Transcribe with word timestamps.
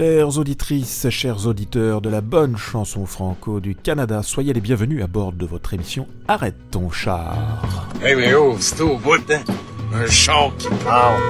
Chères 0.00 0.38
auditrices, 0.38 1.10
chers 1.10 1.46
auditeurs 1.46 2.00
de 2.00 2.08
la 2.08 2.22
bonne 2.22 2.56
chanson 2.56 3.04
franco 3.04 3.60
du 3.60 3.74
Canada, 3.74 4.22
soyez 4.22 4.54
les 4.54 4.62
bienvenus 4.62 5.04
à 5.04 5.06
bord 5.06 5.34
de 5.34 5.44
votre 5.44 5.74
émission 5.74 6.06
Arrête 6.26 6.56
ton 6.70 6.88
char. 6.88 7.36
Hey, 8.02 8.16
mais 8.16 8.32
oh, 8.32 8.56
c'est 8.58 8.80
au 8.80 8.96
bout, 8.96 9.20
hein? 9.30 9.42
Un 9.92 10.06
char 10.06 10.56
qui 10.56 10.68
parle. 10.86 11.20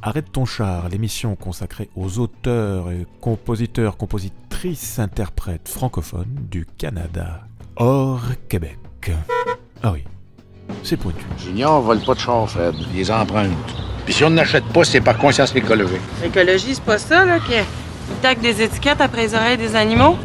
Arrête 0.00 0.32
ton 0.32 0.46
char, 0.46 0.88
l'émission 0.88 1.36
consacrée 1.36 1.90
aux 1.96 2.18
auteurs 2.18 2.90
et 2.92 3.06
compositeurs, 3.20 3.98
compositrices, 3.98 4.98
interprètes 4.98 5.68
francophones 5.68 6.46
du 6.50 6.64
Canada, 6.64 7.42
hors 7.76 8.22
Québec. 8.48 8.78
Ah 9.82 9.92
oui, 9.92 10.04
c'est 10.82 10.96
pointu. 10.96 11.26
Junior 11.36 11.82
vole 11.82 12.00
pas 12.00 12.14
de 12.14 12.20
char, 12.20 12.48
Fred. 12.48 12.74
Il 12.90 12.96
les 12.96 13.10
emprunte. 13.10 13.89
Puis 14.10 14.16
si 14.16 14.24
on 14.24 14.30
n'achète 14.30 14.64
pas, 14.64 14.82
c'est 14.82 15.00
par 15.00 15.16
conscience 15.18 15.54
écologique. 15.54 16.00
L'écologie, 16.20 16.74
c'est 16.74 16.82
pas 16.82 16.98
ça, 16.98 17.24
là, 17.24 17.38
qui 17.38 17.52
tac 18.20 18.40
des 18.40 18.60
étiquettes 18.60 19.00
après 19.00 19.22
les 19.22 19.34
oreilles 19.36 19.56
des 19.56 19.76
animaux? 19.76 20.16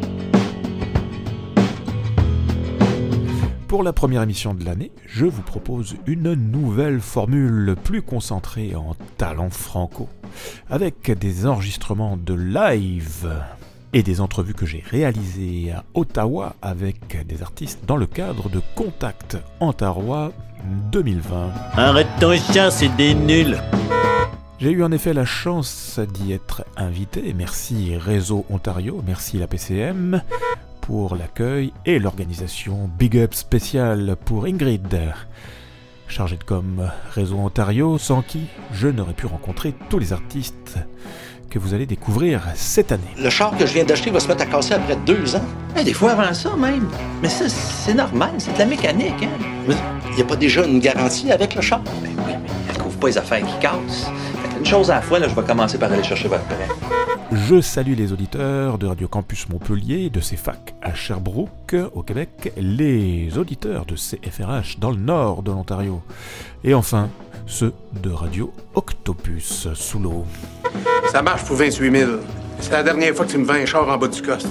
Pour 3.67 3.83
la 3.83 3.93
première 3.93 4.23
émission 4.23 4.55
de 4.55 4.65
l'année, 4.65 4.91
je 5.05 5.27
vous 5.27 5.43
propose 5.43 5.97
une 6.07 6.33
nouvelle 6.33 6.99
formule 6.99 7.75
plus 7.83 8.01
concentrée 8.01 8.73
en 8.73 8.95
talent 9.17 9.51
franco, 9.51 10.09
avec 10.67 11.11
des 11.19 11.45
enregistrements 11.45 12.17
de 12.17 12.33
live 12.33 13.29
et 13.93 14.01
des 14.01 14.19
entrevues 14.19 14.55
que 14.55 14.65
j'ai 14.65 14.83
réalisées 14.89 15.73
à 15.73 15.83
Ottawa 15.93 16.55
avec 16.63 17.23
des 17.27 17.43
artistes 17.43 17.81
dans 17.85 17.97
le 17.97 18.07
cadre 18.07 18.49
de 18.49 18.63
Contact 18.73 19.37
Ontario 19.59 20.31
2020. 20.91 21.51
Arrête 21.77 22.07
ton 22.19 22.35
chien, 22.35 22.69
c'est 22.69 22.95
des 22.95 23.13
nuls. 23.13 23.57
J'ai 24.59 24.71
eu 24.71 24.83
en 24.83 24.91
effet 24.91 25.13
la 25.13 25.25
chance 25.25 25.99
d'y 25.99 26.31
être 26.31 26.63
invité. 26.77 27.33
Merci 27.33 27.97
Réseau 27.97 28.45
Ontario, 28.49 29.03
merci 29.05 29.37
la 29.37 29.47
PCM 29.47 30.21
pour 30.81 31.15
l'accueil 31.15 31.73
et 31.85 31.99
l'organisation. 31.99 32.89
Big 32.97 33.17
up 33.17 33.33
spécial 33.33 34.15
pour 34.23 34.45
Ingrid, 34.45 35.13
chargée 36.07 36.37
de 36.37 36.43
com 36.43 36.89
Réseau 37.11 37.37
Ontario, 37.37 37.97
sans 37.97 38.21
qui 38.21 38.45
je 38.71 38.87
n'aurais 38.87 39.13
pu 39.13 39.25
rencontrer 39.25 39.73
tous 39.89 39.99
les 39.99 40.13
artistes 40.13 40.77
que 41.49 41.59
vous 41.59 41.73
allez 41.73 41.85
découvrir 41.85 42.41
cette 42.55 42.91
année. 42.91 43.03
Le 43.17 43.29
char 43.29 43.55
que 43.57 43.65
je 43.65 43.73
viens 43.73 43.83
d'acheter 43.83 44.11
va 44.11 44.19
se 44.19 44.27
mettre 44.27 44.43
à 44.43 44.45
casser 44.45 44.73
après 44.73 44.95
deux 45.05 45.35
ans. 45.35 45.45
Eh, 45.77 45.83
des 45.83 45.93
fois 45.93 46.11
avant 46.11 46.33
ça 46.33 46.55
même. 46.55 46.87
Mais 47.21 47.29
ça, 47.29 47.49
c'est 47.49 47.93
normal, 47.93 48.31
c'est 48.37 48.53
de 48.53 48.59
la 48.59 48.65
mécanique. 48.65 49.23
Hein? 49.23 49.73
Il 50.09 50.15
n'y 50.15 50.21
a 50.21 50.25
pas 50.25 50.35
déjà 50.35 50.65
une 50.65 50.79
garantie 50.79 51.31
avec 51.31 51.55
le 51.55 51.61
char? 51.61 51.81
Ben 51.81 51.91
oui, 52.03 52.09
mais 52.25 52.35
elle 52.69 52.77
couvre 52.77 52.97
pas 52.97 53.07
les 53.07 53.17
affaires 53.17 53.45
qui 53.45 53.59
cassent. 53.59 54.09
Une 54.57 54.65
chose 54.65 54.89
à 54.89 54.95
la 54.95 55.01
fois, 55.01 55.19
là, 55.19 55.27
je 55.27 55.35
vais 55.35 55.43
commencer 55.43 55.77
par 55.77 55.91
aller 55.91 56.03
chercher 56.03 56.27
votre 56.27 56.45
prêt. 56.45 56.67
Je 57.31 57.59
salue 57.59 57.95
les 57.95 58.13
auditeurs 58.13 58.77
de 58.77 58.87
Radio 58.87 59.07
Campus 59.07 59.49
Montpellier, 59.49 60.09
de 60.09 60.19
CFAC 60.19 60.75
à 60.81 60.93
Sherbrooke, 60.93 61.75
au 61.93 62.03
Québec, 62.03 62.53
les 62.55 63.37
auditeurs 63.37 63.85
de 63.85 63.95
CFRH 63.95 64.79
dans 64.79 64.91
le 64.91 64.97
nord 64.97 65.41
de 65.41 65.51
l'Ontario, 65.51 66.01
et 66.63 66.73
enfin 66.73 67.09
ceux 67.45 67.73
de 68.01 68.09
Radio 68.09 68.53
Octopus 68.73 69.67
sous 69.73 69.99
l'eau. 69.99 70.25
Ça 71.11 71.21
marche 71.21 71.43
pour 71.45 71.55
28 71.55 71.91
000. 71.91 72.11
C'est 72.59 72.71
la 72.71 72.83
dernière 72.83 73.13
fois 73.15 73.25
que 73.25 73.31
tu 73.31 73.37
me 73.37 73.45
vends 73.45 73.53
un 73.53 73.65
char 73.65 73.87
en 73.87 73.97
bas 73.97 74.07
du 74.07 74.21
coste. 74.21 74.47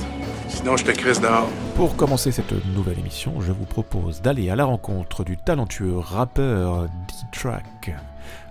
Sinon, 0.49 0.77
je 0.77 0.85
te 0.85 0.93
crisse 0.93 1.21
dehors. 1.21 1.49
Pour 1.75 1.97
commencer 1.97 2.31
cette 2.31 2.53
nouvelle 2.75 2.99
émission, 2.99 3.41
je 3.41 3.53
vous 3.53 3.65
propose 3.65 4.23
d'aller 4.23 4.51
à 4.51 4.57
la 4.57 4.65
rencontre 4.65 5.25
du 5.25 5.37
talentueux 5.37 5.99
rappeur 5.99 6.83
D-Track 6.83 7.95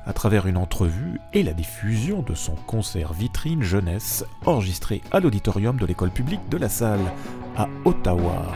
à 0.06 0.14
travers 0.14 0.48
une 0.48 0.58
entrevue 0.58 1.22
et 1.34 1.44
la 1.44 1.54
diffusion 1.54 2.22
de 2.22 2.36
son 2.36 2.56
concert 2.68 3.14
vitrine 3.14 3.64
jeunesse 3.64 4.26
enregistré 4.46 5.02
à 5.12 5.20
l'auditorium 5.20 5.78
de 5.78 5.86
l'école 5.86 6.12
publique 6.12 6.48
de 6.50 6.58
la 6.58 6.70
salle 6.70 7.12
à 7.56 7.68
Ottawa. 7.86 8.48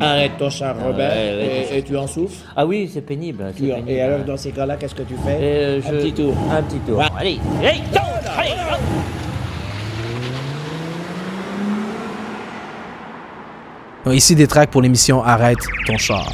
Arrête 0.00 0.32
ton 0.38 0.50
char, 0.50 0.74
Robert. 0.82 1.10
Ouais, 1.10 1.16
ouais, 1.16 1.68
et, 1.72 1.78
et 1.78 1.82
tu 1.82 1.96
en 1.96 2.06
souffres? 2.06 2.36
Ah 2.56 2.66
oui, 2.66 2.90
c'est 2.92 3.00
pénible. 3.00 3.44
Et 3.86 4.00
alors, 4.02 4.20
dans 4.24 4.36
ces 4.36 4.50
cas-là, 4.52 4.76
qu'est-ce 4.76 4.94
que 4.94 5.02
tu 5.02 5.14
fais? 5.24 5.38
Euh, 5.40 5.80
Un 5.86 5.90
petit 5.90 6.12
tour. 6.12 6.34
Un 6.50 6.62
petit 6.62 6.78
tour. 6.80 6.98
Ouais. 6.98 7.06
Allez, 7.18 7.38
allez, 7.60 7.80
hop. 14.06 14.12
Ici 14.12 14.34
des 14.34 14.46
tracks 14.46 14.70
pour 14.70 14.80
l'émission 14.80 15.22
Arrête 15.22 15.58
ton 15.86 15.98
char. 15.98 16.26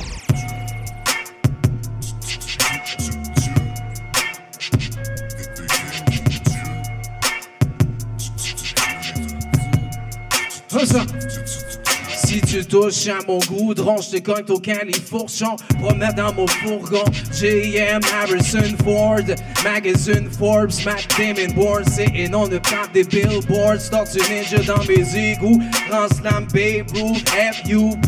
Touches 12.74 13.06
à 13.06 13.18
mon 13.28 13.38
goudron, 13.38 13.98
je 14.02 14.16
te 14.16 14.20
cogne 14.20 14.46
au 14.48 14.58
califourchon. 14.58 15.54
Promets 15.80 16.12
dans 16.12 16.34
mon 16.34 16.48
fourgon. 16.48 17.04
JM 17.32 18.00
Harrison 18.12 18.76
Ford, 18.82 19.22
Magazine 19.62 20.28
Forbes, 20.28 20.72
Matt 20.84 21.06
Damon 21.16 21.54
Bourne. 21.54 21.84
C'est 21.86 22.10
et 22.12 22.28
non 22.28 22.48
ne 22.48 22.58
pas 22.58 22.88
des 22.92 23.04
billboards. 23.04 23.88
Tortue 23.92 24.18
ninja 24.28 24.58
dans 24.66 24.82
mes 24.88 25.34
égouts. 25.34 25.62
Grand 25.88 26.08
slam 26.08 26.48
Babe 26.52 26.90
Ruth. 26.96 27.24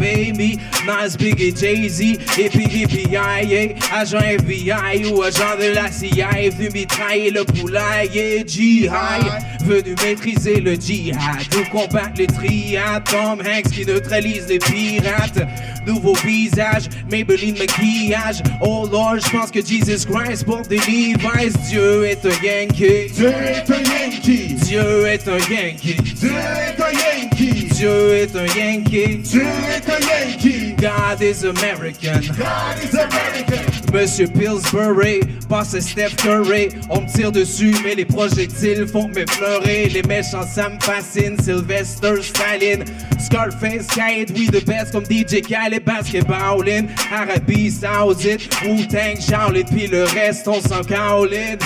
Pay 0.00 0.32
Me. 0.32 0.56
Nas 0.84 1.16
Big 1.16 1.41
et 1.41 1.55
Jay-Z. 1.55 2.19
Hippie 2.37 2.65
Hippie 2.65 3.09
IA. 3.09 3.76
Agent 3.93 4.19
FBI 4.19 5.12
ou 5.12 5.22
agent 5.22 5.56
de 5.60 5.75
la 5.76 5.93
CIA. 5.93 6.50
Venu 6.50 6.71
mitrailler 6.71 7.31
le 7.31 7.44
poulailler. 7.44 8.43
G-High. 8.44 9.56
Venu 9.66 9.97
maîtriser 10.04 10.60
le 10.60 10.75
djihad. 10.75 11.43
Ou 11.59 11.71
combattre 11.77 12.21
le 12.21 12.27
triade. 12.27 13.03
Tom 13.04 13.41
Hanks 13.41 13.71
qui 13.72 13.84
neutralise 13.84 14.47
les 14.49 14.59
pirates. 14.59 15.41
Nouveau 15.87 16.15
visage, 16.25 16.84
Maybelline 17.10 17.59
maquillage. 17.59 18.43
Oh 18.60 18.88
Lord, 18.91 19.19
je 19.25 19.31
pense 19.31 19.50
que 19.50 19.65
Jesus 19.65 20.06
Christ 20.06 20.44
porte 20.44 20.69
des 20.69 20.78
Levi's. 20.78 21.55
Dieu 21.69 22.05
est 22.05 22.25
un 22.25 22.44
Yankee. 22.44 23.10
Dieu 23.12 23.28
est 23.28 23.71
un 23.71 23.82
Yankee. 23.82 24.55
Dieu 24.55 25.06
est 25.06 25.28
un 25.28 25.38
Yankee. 25.38 25.97
Dieu 26.15 26.31
est 26.31 26.81
un 26.81 26.93
Yankee. 26.93 27.36
Dieu 27.76 28.14
est 28.14 28.34
un 28.34 28.47
Yankee. 28.47 29.19
Dieu 29.19 29.42
est 29.42 29.91
un 29.91 30.00
Yankee. 30.00 30.75
God 30.78 31.20
is 31.20 31.44
American. 31.44 32.22
God 32.34 32.82
is 32.82 32.94
American. 32.94 33.92
Monsieur 33.92 34.26
Pillsbury, 34.28 35.20
passe 35.47 35.78
Steph 35.81 36.16
Curry. 36.16 36.70
On 36.88 37.03
me 37.03 37.06
tire 37.06 37.31
dessus, 37.31 37.75
mais 37.84 37.94
les 37.94 38.06
projectiles 38.06 38.88
font 38.88 39.09
me 39.09 39.26
pleurer. 39.26 39.91
Les 39.91 40.03
méchants, 40.03 40.47
ça 40.47 40.70
me 40.70 40.81
fascine. 40.81 41.38
Sylvester 41.38 42.22
Stalin, 42.22 42.82
Scarface, 43.19 43.87
Kate, 43.88 44.31
we 44.31 44.47
the 44.47 44.64
best 44.64 44.93
comme 44.93 45.04
DJ 45.04 45.43
Khaled, 45.43 45.84
basketballin. 45.84 46.87
Arabie 47.12 47.70
Saoudite, 47.70 48.48
Wu-Tang, 48.64 49.20
Shaolin, 49.20 49.64
puis 49.64 49.87
le 49.87 50.04
reste, 50.04 50.48
on 50.48 50.62
s'en 50.62 50.82
caoline. 50.82 51.58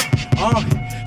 Oh, 0.42 0.58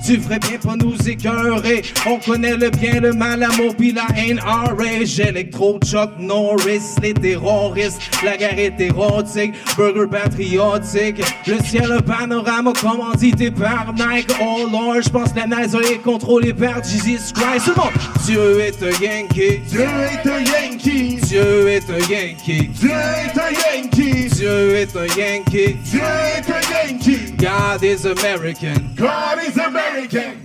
tu 0.04 0.20
ferais 0.20 0.38
bien 0.38 0.58
pas 0.58 0.76
nous 0.76 0.96
écœurer. 1.08 1.82
On 2.06 2.18
connaît 2.18 2.56
le 2.56 2.70
bien, 2.70 3.00
le 3.00 3.12
mal, 3.12 3.40
l'amour, 3.40 3.74
puis 3.76 3.92
la 3.92 4.06
haine. 4.16 4.38
R.A. 4.38 4.74
J'électro, 5.04 5.78
Chuck 5.84 6.10
Norris, 6.18 6.82
les 7.02 7.14
terroristes, 7.14 8.00
la 8.22 8.36
guerre 8.36 8.58
est 8.58 8.80
érotique, 8.80 9.54
burger 9.76 10.06
patriotique. 10.10 11.22
Le 11.46 11.58
ciel, 11.62 11.92
un 11.92 12.00
panorama 12.00 12.72
commandité 12.72 13.50
par 13.50 13.92
Nike. 13.94 14.30
Oh 14.40 14.68
Lord, 14.70 15.02
je 15.02 15.08
pense 15.08 15.32
que 15.32 15.40
la 15.40 15.46
NASA 15.46 15.78
est 15.80 16.02
contrôlée 16.02 16.52
par 16.52 16.82
Jesus 16.82 17.32
Christ. 17.32 17.64
Tout 17.64 17.72
le 17.76 17.82
monde. 17.82 17.92
Dieu 18.24 18.60
est 18.60 18.82
un 18.82 19.04
Yankee. 19.04 19.60
Dieu 19.68 19.80
est 19.82 20.28
un 20.28 20.40
Yankee. 20.40 21.16
Dieu 21.22 21.68
est 21.68 21.90
un 21.90 21.98
Yankee. 21.98 22.68
Dieu 22.68 22.90
est 22.90 23.38
un 23.38 23.50
Yankee. 23.50 24.28
Dieu 24.28 24.76
est 24.76 24.96
un 24.96 25.06
Yankee. 25.06 25.76
Dieu 25.84 26.00
est 26.00 26.50
un 26.50 26.88
Yankee. 26.88 27.34
God 27.38 27.82
is 27.82 28.06
American. 28.06 28.74
God 28.96 29.38
is 29.46 29.58
American. 29.58 29.93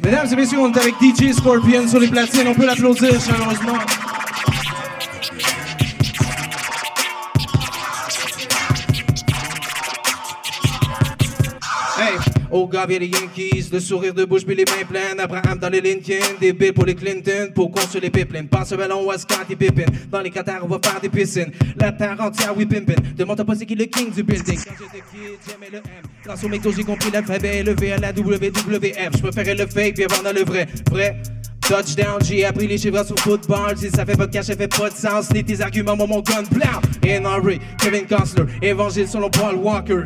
Mesdames 0.04 0.28
et 0.32 0.36
messieurs, 0.36 0.60
on 0.60 0.72
est 0.72 0.78
avec 0.78 0.96
DJ 1.02 1.34
Scorpion 1.34 1.88
sur 1.88 2.00
les 2.00 2.08
platines. 2.08 2.48
On 2.48 2.54
peut 2.54 2.66
l'applaudir 2.66 3.20
chaleureusement. 3.20 3.80
Oh 12.52 12.68
gars, 12.68 12.88
vient 12.88 12.98
les 12.98 13.08
Yankees, 13.08 13.70
le 13.72 13.80
sourire 13.80 14.14
de 14.14 14.26
bouche 14.26 14.44
puis 14.44 14.56
les 14.56 14.66
mains 14.66 14.86
pleines. 14.88 15.20
Abraham 15.20 15.60
dans 15.60 15.70
les 15.70 15.82
Lincoln, 15.82 16.36
des 16.40 16.52
billes 16.52 16.72
pour 16.72 16.86
les 16.86 16.96
Clinton, 16.96 17.52
pour 17.54 17.70
construire 17.70 18.04
les 18.04 18.10
pipelines. 18.10 18.48
Passe 18.48 18.72
le 18.72 18.78
ballon 18.78 19.08
à 19.10 19.18
Scotty 19.20 19.56
Pippen. 19.56 19.86
Dans 20.12 20.22
les 20.22 20.32
Qatar, 20.32 20.62
on 20.64 20.68
va 20.68 20.80
faire 20.84 21.00
des 21.00 21.10
piscines. 21.10 21.52
La 21.80 21.92
terre 21.92 22.20
entière, 22.20 22.58
oui, 22.58 22.66
pimpin. 22.66 22.96
Demande 23.16 23.44
pas 23.44 23.56
c'est 23.56 23.68
qui 23.68 23.76
le 23.76 23.86
king 23.86 24.12
du 24.12 24.24
building. 24.24 24.58
Quand 24.58 24.74
j'étais 24.80 25.04
kid, 25.12 25.38
j'aimais 25.48 25.70
le 25.72 25.78
M. 25.78 25.84
Grâce 26.26 26.44
au 26.44 26.72
j'ai 26.72 26.84
compris 26.84 27.12
l'alphabet, 27.12 27.62
le 27.62 27.76
V 27.76 27.94
à 27.94 27.98
la 27.98 28.12
WWF. 28.12 29.12
Je 29.18 29.52
le 29.52 29.68
fake 29.68 29.94
puis 29.94 30.06
avant 30.06 30.24
dans 30.24 30.34
le 30.34 30.44
vrai. 30.44 30.68
Vrai. 30.90 31.22
Touchdown, 31.62 32.18
j'ai 32.24 32.46
appris 32.46 32.66
les 32.66 32.80
chiffres 32.80 33.06
sur 33.06 33.20
football. 33.20 33.78
Si 33.78 33.92
ça 33.92 34.04
fait 34.04 34.18
pas 34.18 34.26
de 34.26 34.32
cash, 34.32 34.46
ça 34.46 34.56
fait 34.56 34.68
pas 34.68 34.90
de 34.90 34.96
sens. 34.96 35.32
Ni 35.32 35.44
tes 35.44 35.62
arguments, 35.62 35.96
mon 35.96 36.22
gun 36.22 36.42
blanc. 36.52 36.82
NRA, 37.04 37.60
Kevin 37.78 38.08
Costner, 38.08 38.46
Évangile 38.64 39.08
selon 39.08 39.30
Paul 39.30 39.56
Walker. 39.56 40.02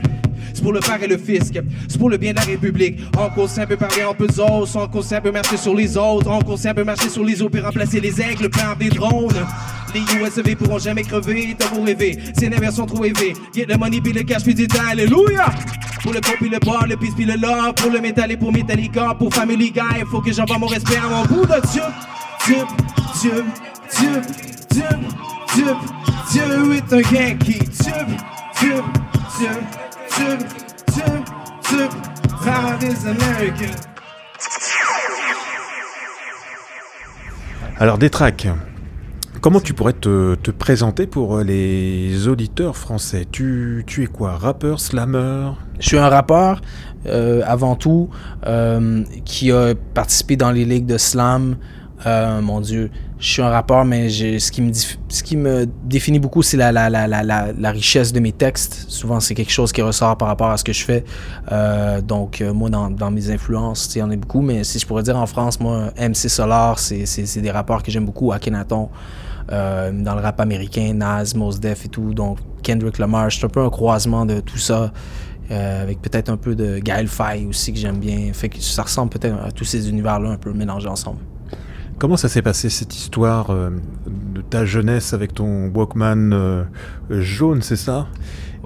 C'est 0.54 0.62
pour 0.62 0.74
le 0.74 0.80
père 0.80 1.02
et 1.02 1.08
le 1.08 1.18
fisc, 1.18 1.60
c'est 1.88 1.98
pour 1.98 2.10
le 2.10 2.18
bien 2.18 2.32
de 2.32 2.38
la 2.38 2.44
République. 2.44 3.00
En 3.18 3.30
cause, 3.30 3.52
ça 3.52 3.66
peut 3.66 3.78
parler 3.78 4.04
en 4.04 4.14
pesose, 4.14 4.76
en 4.76 4.88
cause, 4.88 5.06
ça 5.06 5.22
peut 5.22 5.32
marcher 5.32 5.58
sur 5.58 5.76
les 5.76 5.98
autres, 5.98 6.30
en 6.30 6.40
peut 6.40 6.84
marcher 6.84 7.10
sur 7.10 7.24
les 7.24 7.42
eaux, 7.42 7.50
puis 7.50 7.62
remplacer 7.62 8.00
les 8.00 8.22
aigles 8.22 8.50
par 8.50 8.76
des 8.76 8.90
drones. 8.90 9.34
Les 9.94 10.02
USV 10.02 10.56
pourront 10.56 10.80
jamais 10.80 11.04
crever, 11.04 11.56
t'as 11.58 11.70
beau 11.70 11.84
rêver, 11.84 12.18
c'est 12.34 12.48
une 12.48 12.56
version 12.56 12.86
trop 12.86 13.04
élevée. 13.04 13.34
Get 13.54 13.66
le 13.68 13.78
money, 13.78 14.02
puis 14.02 14.14
le 14.14 14.24
cash, 14.24 14.44
puis 14.44 14.56
dit 14.56 14.68
Alléluia! 14.90 15.46
Pour 16.02 16.14
le 16.14 16.20
pop, 16.20 16.36
puis 16.40 16.50
le 16.50 16.60
bar, 16.60 16.86
le 16.88 16.98
peace, 16.98 17.14
puis 17.16 17.26
le 17.26 17.36
love, 17.36 17.74
pour 17.76 17.92
le 17.92 18.02
métal 18.02 18.32
et 18.32 18.38
pour 18.38 18.52
Metallica, 18.52 19.16
pour 19.18 19.34
Family 19.34 19.72
Guy, 19.72 20.04
faut 20.12 20.20
que 20.20 20.34
j'envoie 20.34 20.58
mon 20.58 20.68
respect 20.68 20.98
à 20.98 21.08
mon 21.08 21.24
bout 21.26 21.46
de 21.46 21.62
Dieu. 21.72 21.84
Dieu, 22.46 22.58
Dieu, 23.22 23.46
Dieu, 23.96 24.22
Dieu, 24.72 24.84
Dieu, 25.56 25.66
Dieu 26.32 26.76
est 26.76 26.94
un 26.94 27.16
Yankee. 27.16 27.60
Dieu, 27.60 27.94
Dieu, 28.60 28.84
Dieu, 29.40 29.50
Is 32.84 33.08
American. 33.08 33.72
Alors, 37.80 37.98
des 37.98 38.10
tracks. 38.10 38.48
Comment 39.42 39.60
tu 39.60 39.74
pourrais 39.74 39.94
te, 39.94 40.36
te 40.36 40.52
présenter 40.52 41.08
pour 41.08 41.40
les 41.40 42.28
auditeurs 42.28 42.78
français? 42.78 43.26
Tu, 43.32 43.84
tu 43.88 44.04
es 44.04 44.08
quoi? 44.08 44.38
Rappeur, 44.38 44.80
slammer? 44.80 45.52
Je 45.80 45.88
suis 45.88 45.98
un 45.98 46.10
rappeur, 46.10 46.62
euh, 47.08 47.42
avant 47.46 47.76
tout, 47.76 48.10
euh, 48.46 49.04
qui 49.26 49.52
a 49.52 49.74
participé 49.94 50.36
dans 50.36 50.52
les 50.52 50.66
ligues 50.66 50.86
de 50.86 50.98
slam. 50.98 51.56
Euh, 52.06 52.42
mon 52.42 52.60
Dieu, 52.60 52.92
je 53.20 53.28
suis 53.28 53.42
un 53.42 53.50
rappeur, 53.50 53.86
mais 53.86 54.10
ce, 54.10 54.52
qui 54.52 55.38
me 55.38 55.66
définit 55.86 56.20
beaucoup, 56.20 56.42
c'est 56.42 56.58
la, 56.58 56.72
la, 56.72 56.90
la, 56.90 57.72
richesse 57.72 58.12
de 58.12 58.20
mes 58.20 58.34
textes. 58.34 58.86
Souvent, 58.90 59.20
c'est 59.20 59.34
quelque 59.34 59.52
chose 59.52 59.72
qui 59.72 59.82
ressort 59.82 60.18
par 60.18 60.28
rapport 60.28 60.50
à 60.50 60.58
ce 60.58 60.64
que 60.64 60.74
je 60.74 60.84
fais. 60.84 61.06
Euh, 61.52 62.02
donc, 62.02 62.42
euh, 62.42 62.54
moi, 62.54 62.70
dans, 62.70 63.12
mes 63.12 63.30
influences, 63.30 63.90
il 63.96 64.00
y 64.00 64.02
en 64.02 64.12
a 64.12 64.16
beaucoup, 64.16 64.42
mais 64.42 64.64
si 64.64 64.80
je 64.80 64.86
pourrais 64.86 65.04
dire 65.04 65.18
en 65.18 65.26
France, 65.26 65.60
moi, 65.60 65.92
MC 65.98 66.30
Solar, 66.30 66.80
c'est 66.80 67.42
des 67.42 67.52
rappeurs 67.52 67.82
que 67.82 67.92
j'aime 67.92 68.06
beaucoup. 68.06 68.34
Akhenaton, 68.34 68.90
euh, 69.52 69.92
dans 69.92 70.16
le 70.16 70.22
rap 70.22 70.40
américain, 70.42 70.94
Nas, 70.94 71.34
Mos 71.36 71.60
Def 71.60 71.86
et 71.86 71.90
tout. 71.90 72.14
Donc, 72.14 72.40
Kendrick 72.62 72.98
Lamar, 72.98 73.32
c'est 73.32 73.46
un 73.46 73.50
peu 73.50 73.62
un 73.62 73.70
croisement 73.70 74.26
de 74.26 74.42
tout 74.42 74.58
ça. 74.58 74.92
avec 75.50 76.02
peut-être 76.02 76.30
un 76.30 76.38
peu 76.38 76.56
de 76.56 76.80
Gaël 76.80 77.08
Faye 77.08 77.46
aussi 77.46 77.72
que 77.72 77.80
j'aime 77.80 78.00
bien. 78.00 78.34
Fait 78.34 78.50
que 78.50 78.60
ça 78.60 78.84
ressemble 78.84 79.12
peut-être 79.12 79.36
à 79.46 79.52
tous 79.52 79.66
ces 79.66 79.88
univers-là 79.88 80.32
un 80.32 80.38
peu 80.38 80.52
mélangés 80.52 80.90
ensemble. 80.90 81.20
Comment 82.00 82.18
ça 82.18 82.28
s'est 82.28 82.42
passé 82.42 82.70
cette 82.70 82.96
histoire 82.96 83.50
euh, 83.52 83.70
de 84.08 84.42
ta 84.42 84.66
jeunesse 84.66 85.14
avec 85.14 85.34
ton 85.34 85.72
Walkman 85.74 86.34
euh, 86.34 86.64
jaune, 87.10 87.62
c'est 87.62 87.76
ça? 87.76 88.08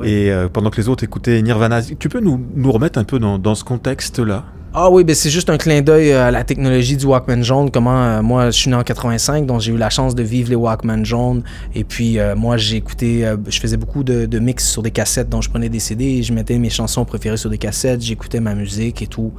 Et 0.03 0.31
euh, 0.31 0.47
pendant 0.47 0.69
que 0.69 0.77
les 0.77 0.89
autres 0.89 1.03
écoutaient 1.03 1.41
Nirvana, 1.41 1.81
tu 1.81 2.09
peux 2.09 2.19
nous, 2.19 2.43
nous 2.55 2.71
remettre 2.71 2.99
un 2.99 3.03
peu 3.03 3.19
dans, 3.19 3.37
dans 3.37 3.55
ce 3.55 3.63
contexte-là? 3.63 4.45
Ah 4.79 4.91
oui, 4.91 5.03
ben 5.03 5.15
c'est 5.15 5.31
juste 5.31 5.49
un 5.49 5.57
clin 5.57 5.81
d'œil 5.81 6.11
euh, 6.11 6.27
à 6.27 6.29
la 6.29 6.43
technologie 6.43 6.97
du 6.97 7.05
Walkman 7.07 7.41
jaune. 7.41 7.71
Comment 7.71 7.99
euh, 7.99 8.21
moi, 8.21 8.51
je 8.51 8.59
suis 8.59 8.69
né 8.69 8.75
en 8.75 8.83
85, 8.83 9.47
donc 9.47 9.59
j'ai 9.59 9.71
eu 9.71 9.77
la 9.77 9.89
chance 9.89 10.13
de 10.13 10.21
vivre 10.21 10.51
les 10.51 10.55
Walkman 10.55 11.03
jaunes. 11.03 11.41
Et 11.73 11.83
puis 11.83 12.19
euh, 12.19 12.35
moi, 12.35 12.57
j'ai 12.57 12.75
écouté, 12.75 13.27
je 13.47 13.59
faisais 13.59 13.75
beaucoup 13.75 14.03
de, 14.03 14.37
mix 14.37 14.69
sur 14.69 14.83
des 14.83 14.91
cassettes, 14.91 15.29
donc 15.29 15.41
je 15.41 15.49
prenais 15.49 15.69
des 15.69 15.79
CD 15.79 16.21
je 16.21 16.31
mettais 16.31 16.59
mes 16.59 16.69
chansons 16.69 17.05
préférées 17.05 17.37
sur 17.37 17.49
des 17.49 17.57
cassettes. 17.57 18.03
J'écoutais 18.03 18.39
ma 18.39 18.53
musique 18.53 19.01
et 19.01 19.07
tout. 19.07 19.33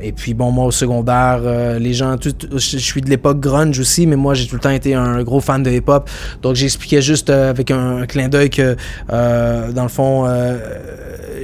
Et 0.00 0.12
puis 0.12 0.32
bon, 0.32 0.50
moi 0.50 0.64
au 0.64 0.70
secondaire, 0.70 1.40
les 1.78 1.92
gens, 1.92 2.16
je 2.22 2.58
suis 2.58 3.02
de 3.02 3.10
l'époque 3.10 3.38
grunge 3.38 3.78
aussi, 3.78 4.06
mais 4.06 4.16
moi 4.16 4.32
j'ai 4.32 4.46
tout 4.46 4.54
le 4.54 4.62
temps 4.62 4.70
été 4.70 4.94
un 4.94 5.22
gros 5.24 5.40
fan 5.40 5.62
de 5.62 5.70
hip-hop. 5.70 6.08
Donc 6.40 6.54
j'expliquais 6.54 7.02
juste 7.02 7.28
avec 7.28 7.70
un, 7.70 7.98
un 7.98 8.06
clin 8.06 8.28
d'œil 8.28 8.48
que 8.48 8.76
dans 9.10 9.82
le 9.82 9.90
fond, 9.90 10.26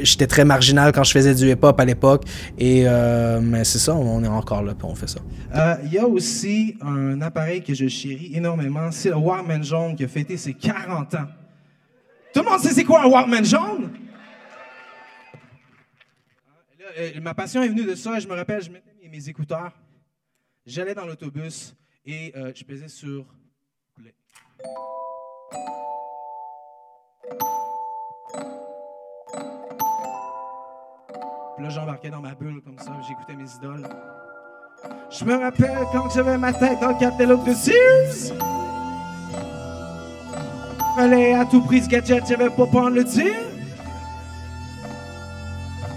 j'étais 0.03 0.27
très 0.27 0.45
marginal 0.45 0.93
quand 0.93 1.05
je 1.05 1.13
faisais 1.13 1.35
du 1.35 1.51
hip-hop 1.51 1.79
à 1.79 1.85
l'époque. 1.85 2.25
Et 2.59 2.85
euh, 2.87 3.41
mais 3.41 3.65
c'est 3.65 3.79
ça, 3.79 3.95
on 3.95 4.23
est 4.23 4.29
encore 4.29 4.63
là, 4.63 4.75
puis 4.75 4.87
on 4.89 4.95
fait 4.95 5.09
ça. 5.09 5.21
Euh, 5.55 5.77
Il 5.85 5.93
y 5.93 5.99
a 5.99 6.07
aussi 6.07 6.77
un 6.81 7.21
appareil 7.23 7.63
que 7.63 7.75
je 7.75 7.89
chéris 7.89 8.33
énormément, 8.35 8.91
c'est 8.91 9.11
le 9.11 9.17
Walkman 9.17 9.63
jaune 9.63 9.97
qui 9.97 10.05
a 10.05 10.09
fêté 10.09 10.37
ses 10.37 10.55
40 10.55 11.15
ans. 11.15 11.27
Tout 12.33 12.43
le 12.43 12.51
monde 12.51 12.61
sait 12.61 12.71
c'est 12.71 12.85
quoi 12.85 13.03
un 13.05 13.07
Walkman 13.07 13.45
jaune? 13.45 13.91
Euh, 16.99 17.21
ma 17.21 17.35
passion 17.35 17.63
est 17.63 17.69
venue 17.69 17.85
de 17.85 17.95
ça. 17.95 18.19
Je 18.19 18.29
me 18.29 18.35
rappelle, 18.35 18.63
je 18.63 18.71
mettais 18.71 18.93
mes, 19.09 19.29
écouteurs, 19.29 19.73
j'allais 20.67 20.95
dans 20.95 21.07
l'autobus 21.07 21.75
et 22.05 22.33
euh, 22.37 22.53
je 22.55 22.65
pesais 22.65 22.89
sur 22.89 23.27
play. 23.95 24.15
Puis 31.57 31.65
là, 31.65 31.71
j'embarquais 31.71 32.09
dans 32.09 32.21
ma 32.21 32.35
bulle 32.35 32.63
comme 32.65 32.79
ça, 32.79 32.93
j'écoutais 33.07 33.35
mes 33.35 33.51
idoles. 33.57 33.87
Je 35.11 35.25
me 35.25 35.39
rappelle 35.39 35.87
quand 35.93 36.09
j'avais 36.09 36.39
ma 36.39 36.53
tête 36.53 36.81
dans 36.81 36.89
le 36.89 36.99
catalogue 36.99 37.45
de 37.45 37.53
Sears. 37.53 38.35
Fallait 40.97 41.35
à 41.35 41.45
tout 41.45 41.61
prix 41.63 41.83
ce 41.83 41.89
gadget, 41.89 42.25
j'avais 42.27 42.49
pas 42.49 42.67
peur 42.67 42.91
de 42.91 42.97
le 42.97 43.05
dire. 43.05 43.35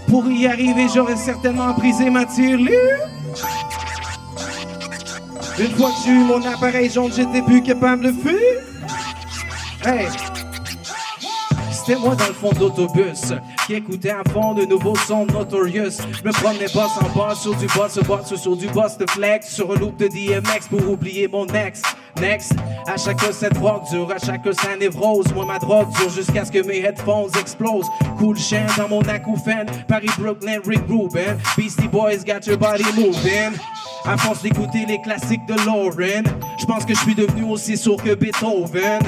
Pour 0.09 0.27
y 0.27 0.45
arriver, 0.45 0.87
j'aurais 0.93 1.15
certainement 1.15 1.73
brisé 1.73 2.09
ma 2.09 2.25
tirelire. 2.25 2.99
Une 5.57 5.71
fois 5.71 5.89
que 5.89 5.95
j'ai 6.05 6.11
eu 6.11 6.23
mon 6.25 6.45
appareil 6.45 6.89
jaune, 6.89 7.11
j'étais 7.13 7.41
plus 7.41 7.63
capable 7.63 8.03
de 8.03 8.11
fuir. 8.11 8.61
Hey! 9.85 10.07
C'était 11.71 11.99
moi 11.99 12.15
dans 12.15 12.27
le 12.27 12.33
fond 12.33 12.51
de 12.51 12.59
l'autobus 12.59 13.33
qui 13.65 13.73
écoutait 13.73 14.11
à 14.11 14.23
fond 14.31 14.53
de 14.53 14.65
nouveaux 14.65 14.95
sons 14.95 15.25
Notorious. 15.25 15.97
Je 16.11 16.23
me 16.23 16.31
promenais 16.31 16.67
boss 16.73 16.91
en 17.01 17.09
boss 17.15 17.41
sur 17.41 17.55
du 17.55 17.67
boss, 17.67 17.97
boss 17.99 18.35
sur 18.35 18.55
du 18.55 18.67
boss 18.67 18.97
de 18.97 19.09
flex, 19.09 19.47
sur 19.47 19.71
un 19.71 19.75
loop 19.75 19.97
de 19.97 20.07
DMX 20.07 20.67
pour 20.69 20.87
oublier 20.89 21.27
mon 21.27 21.45
ex. 21.47 21.81
Next, 22.21 22.53
à 22.87 22.97
chaque 22.97 23.21
cette 23.33 23.53
drogue 23.53 23.83
dure, 23.89 24.11
à 24.11 24.19
chaque 24.19 24.41
sa 24.53 24.75
névrose. 24.75 25.33
Moi 25.33 25.45
ma 25.45 25.59
drogue 25.59 25.89
dure 25.97 26.09
jusqu'à 26.09 26.45
ce 26.45 26.51
que 26.51 26.65
mes 26.65 26.79
headphones 26.79 27.31
explosent. 27.39 27.89
Cool 28.17 28.37
chien 28.37 28.65
dans 28.77 28.87
mon 28.87 29.01
acouphène, 29.01 29.67
Paris, 29.87 30.09
Brooklyn, 30.17 30.59
Rick 30.65 30.83
Rubin. 30.87 31.37
Beastie 31.57 31.87
Boys 31.87 32.23
got 32.25 32.45
your 32.45 32.57
body 32.57 32.85
moving. 32.95 33.57
À 34.07 34.17
force 34.17 34.43
d'écouter 34.43 34.85
les 34.85 35.01
classiques 35.01 35.45
de 35.47 35.55
Lauren, 35.65 36.23
je 36.59 36.65
pense 36.65 36.85
que 36.85 36.93
je 36.93 36.99
suis 36.99 37.15
devenu 37.15 37.43
aussi 37.43 37.75
sourd 37.75 38.01
que 38.03 38.13
Beethoven. 38.13 39.01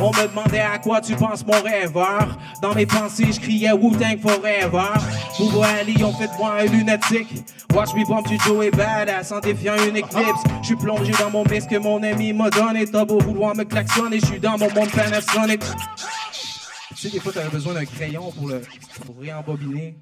On 0.00 0.10
me 0.10 0.26
demandait 0.26 0.58
à 0.58 0.78
quoi 0.78 1.00
tu 1.00 1.14
penses 1.14 1.46
mon 1.46 1.60
rêveur. 1.62 2.36
Dans 2.60 2.74
mes 2.74 2.84
pensées, 2.86 3.30
je 3.30 3.38
criais 3.38 3.70
Wu-Tang 3.70 4.18
Forever. 4.20 4.98
Boubou 5.38 5.62
Ali, 5.62 6.02
on 6.02 6.12
fait 6.12 6.26
de 6.26 6.36
moi 6.36 6.54
un 6.58 6.64
lunatique. 6.64 7.44
Watch 7.72 7.94
me 7.94 8.04
bump 8.08 8.26
du 8.26 8.38
Joe 8.38 8.66
et 8.66 8.70
badass 8.72 9.30
en 9.30 9.38
défiant 9.38 9.76
une 9.86 9.96
éclipse. 9.96 10.42
Je 10.62 10.66
suis 10.66 10.76
plongé 10.76 11.12
dans 11.12 11.30
mon 11.30 11.44
mix 11.44 11.66
que 11.66 11.76
mon 11.76 12.02
ami 12.02 12.32
m'a 12.32 12.50
donné. 12.50 12.86
T'as 12.86 13.04
beau 13.04 13.20
vouloir 13.20 13.54
me 13.54 13.62
klaxonner, 13.62 14.18
je 14.18 14.26
suis 14.26 14.40
dans 14.40 14.58
mon 14.58 14.72
monde 14.72 14.90
Panasonic. 14.90 15.60
Tu 15.60 16.96
sais, 16.96 17.10
des 17.10 17.20
fois, 17.20 17.32
t'avais 17.32 17.50
besoin 17.50 17.74
d'un 17.74 17.84
crayon 17.84 18.32
pour 18.32 18.48
le 18.48 18.62
pour 19.06 19.14
réembobiner. 19.20 19.96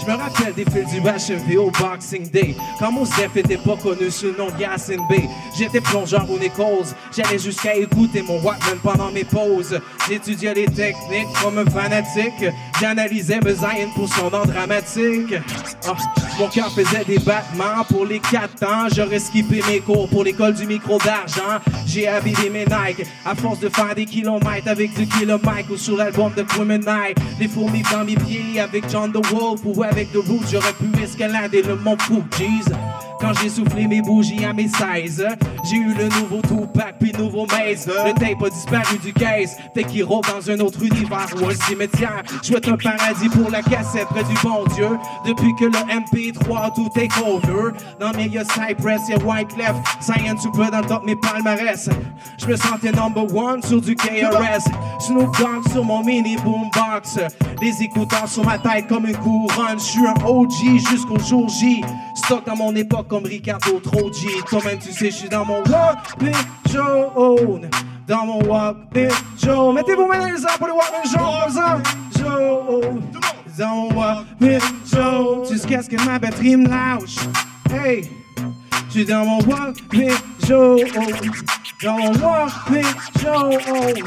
Je 0.00 0.10
me 0.10 0.16
rappelle 0.16 0.54
des 0.54 0.64
fils 0.64 0.90
du 0.90 1.00
HMV 1.00 1.58
au 1.58 1.70
Boxing 1.70 2.28
Day. 2.30 2.54
Quand 2.78 2.92
mon 2.92 3.04
Steph 3.04 3.36
était 3.36 3.56
pas 3.56 3.76
connu 3.76 4.10
sous 4.10 4.26
le 4.26 4.36
nom 4.36 4.50
de 4.50 4.60
Yasin 4.60 4.96
B. 5.08 5.14
J'étais 5.56 5.80
plongeur 5.80 6.28
au 6.30 6.38
Nichols. 6.38 6.94
J'allais 7.16 7.38
jusqu'à 7.38 7.74
écouter 7.76 8.22
mon 8.22 8.40
Walkman 8.40 8.78
pendant 8.82 9.10
mes 9.10 9.24
pauses. 9.24 9.78
J'étudiais 10.08 10.54
les 10.54 10.66
techniques 10.66 11.28
comme 11.42 11.58
un 11.58 11.66
fanatique. 11.66 12.44
J'analysais 12.80 13.40
mes 13.40 13.86
pour 13.94 14.08
son 14.08 14.30
nom 14.30 14.44
dramatique. 14.44 15.34
Ah, 15.86 15.96
mon 16.38 16.48
cœur 16.48 16.72
faisait 16.72 17.04
des 17.04 17.18
battements 17.18 17.84
pour 17.88 18.04
les 18.04 18.18
quatre 18.18 18.62
ans. 18.64 18.88
J'aurais 18.94 19.18
skippé 19.18 19.62
mes 19.68 19.80
cours 19.80 20.08
pour 20.08 20.24
l'école 20.24 20.54
du 20.54 20.66
micro 20.66 20.98
d'argent. 20.98 21.60
J'ai 21.86 22.08
abîmé 22.08 22.50
mes 22.50 22.64
Nike 22.64 23.06
à 23.24 23.34
force 23.34 23.60
de 23.60 23.68
faire 23.68 23.94
des 23.94 24.06
kilomètres 24.06 24.68
avec 24.68 24.94
du 24.94 25.06
kilomètre 25.06 25.70
ou 25.70 25.76
sur 25.76 25.96
l'album 25.96 26.32
de 26.36 26.42
Criminal. 26.42 27.14
Les 27.38 27.48
fourmis 27.48 27.82
dans 27.92 28.04
mes 28.04 28.16
pieds 28.16 28.60
avec 28.60 28.88
John 28.90 29.12
the 29.12 29.24
Wolf 29.30 29.60
ou 29.74 29.82
avec 29.82 30.12
The 30.12 30.16
Roots. 30.16 30.46
J'aurais 30.50 30.72
pu 30.72 31.02
escalader 31.02 31.62
le 31.62 31.76
mont 31.76 31.96
Fuji's. 31.98 32.68
Quand 33.22 33.32
j'ai 33.40 33.48
soufflé 33.48 33.86
mes 33.86 34.02
bougies 34.02 34.44
à 34.44 34.52
mes 34.52 34.66
16, 34.66 35.24
j'ai 35.70 35.76
eu 35.76 35.94
le 35.94 36.06
nouveau 36.06 36.40
Tupac 36.42 36.96
puis 36.98 37.12
nouveau 37.12 37.46
Maze. 37.46 37.86
Le 37.86 38.12
tape 38.14 38.42
a 38.44 38.50
disparu 38.50 38.98
du 38.98 39.12
case, 39.12 39.56
fait 39.72 39.84
qu'il 39.84 40.02
rôde 40.02 40.24
dans 40.26 40.50
un 40.50 40.58
autre 40.58 40.82
univers 40.82 41.28
ou 41.40 41.46
un 41.46 41.54
cimetière. 41.54 42.24
Souhaite 42.42 42.66
un 42.66 42.76
paradis 42.76 43.28
pour 43.28 43.48
la 43.48 43.62
cassette 43.62 44.08
près 44.08 44.24
du 44.24 44.34
bon 44.42 44.64
Dieu. 44.74 44.88
Depuis 45.24 45.54
que 45.54 45.66
le 45.66 45.70
MP3 45.70 46.74
tout 46.74 46.90
est 46.98 47.16
over, 47.24 47.70
dans 48.00 48.10
mes 48.10 48.24
yeux 48.24 48.42
Cypress 48.42 49.02
et 49.08 49.22
Wyclef, 49.22 49.76
Science 50.00 50.44
peu 50.52 50.68
dans 50.72 50.80
le 50.80 50.86
top 50.86 51.04
mes 51.06 51.14
palmarès. 51.14 51.88
Je 52.38 52.46
me 52.46 52.56
sentais 52.56 52.90
number 52.90 53.32
one 53.32 53.62
sur 53.62 53.80
du 53.80 53.94
KRS. 53.94 54.64
Snoop 54.98 55.38
Dogg 55.38 55.68
sur 55.70 55.84
mon 55.84 56.02
mini 56.02 56.36
boombox. 56.38 57.20
Les 57.60 57.82
écouteurs 57.84 58.26
sur 58.26 58.44
ma 58.44 58.58
tête 58.58 58.88
comme 58.88 59.06
une 59.06 59.16
couronne. 59.16 59.78
Je 59.78 59.84
suis 59.84 60.06
un 60.06 60.26
OG 60.26 60.80
jusqu'au 60.90 61.20
jour 61.20 61.48
J. 61.48 61.82
Stock 62.16 62.44
dans 62.46 62.56
mon 62.56 62.74
époque 62.74 63.11
comme 63.12 63.26
Ricardo 63.26 63.78
Troji. 63.78 64.26
Toi-même, 64.48 64.78
tu 64.78 64.90
sais, 64.90 65.10
je 65.10 65.16
suis 65.16 65.28
dans 65.28 65.44
mon 65.44 65.58
Walkman 65.64 66.32
jaune. 66.72 67.68
Dans 68.08 68.24
mon 68.24 68.42
Walkman 68.42 69.10
jaune. 69.38 69.74
Mettez 69.74 69.94
vos 69.94 70.06
mains 70.06 70.20
dans 70.20 70.26
les 70.28 70.42
airs 70.42 70.56
pour 70.56 70.68
le 70.68 70.72
Walkman 70.72 71.04
jaune. 71.12 71.82
Jaune. 72.18 73.02
Dans 73.58 73.74
mon 73.74 73.92
Walkman 73.92 74.60
jaune. 74.90 75.44
Jusqu'à 75.46 75.82
ce 75.82 75.90
que 75.90 76.02
ma 76.06 76.18
batterie 76.18 76.56
me 76.56 76.70
lâche? 76.70 77.16
Hey. 77.70 78.08
Je 78.86 78.92
suis 78.92 79.04
dans 79.04 79.26
mon 79.26 79.40
Walkman 79.40 80.16
jaune. 80.46 80.78
Dans 81.82 81.98
mon 81.98 82.12
Walkman 82.14 82.82
jaune. 83.20 84.04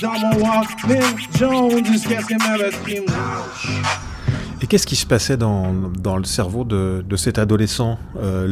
Dans 0.00 0.12
mon 0.12 0.36
Walkman 0.38 1.18
jaune. 1.36 1.84
Jusqu'à 1.86 2.22
ce 2.22 2.26
que 2.26 2.34
ma 2.38 2.56
batterie 2.56 3.00
me 3.00 3.06
lâche? 3.06 4.13
Et 4.62 4.66
qu'est-ce 4.66 4.86
qui 4.86 4.96
se 4.96 5.06
passait 5.06 5.36
dans, 5.36 5.72
dans 5.72 6.16
le 6.16 6.24
cerveau 6.24 6.64
de, 6.64 7.04
de 7.06 7.16
cet 7.16 7.38
adolescent 7.38 7.98
euh, 8.16 8.48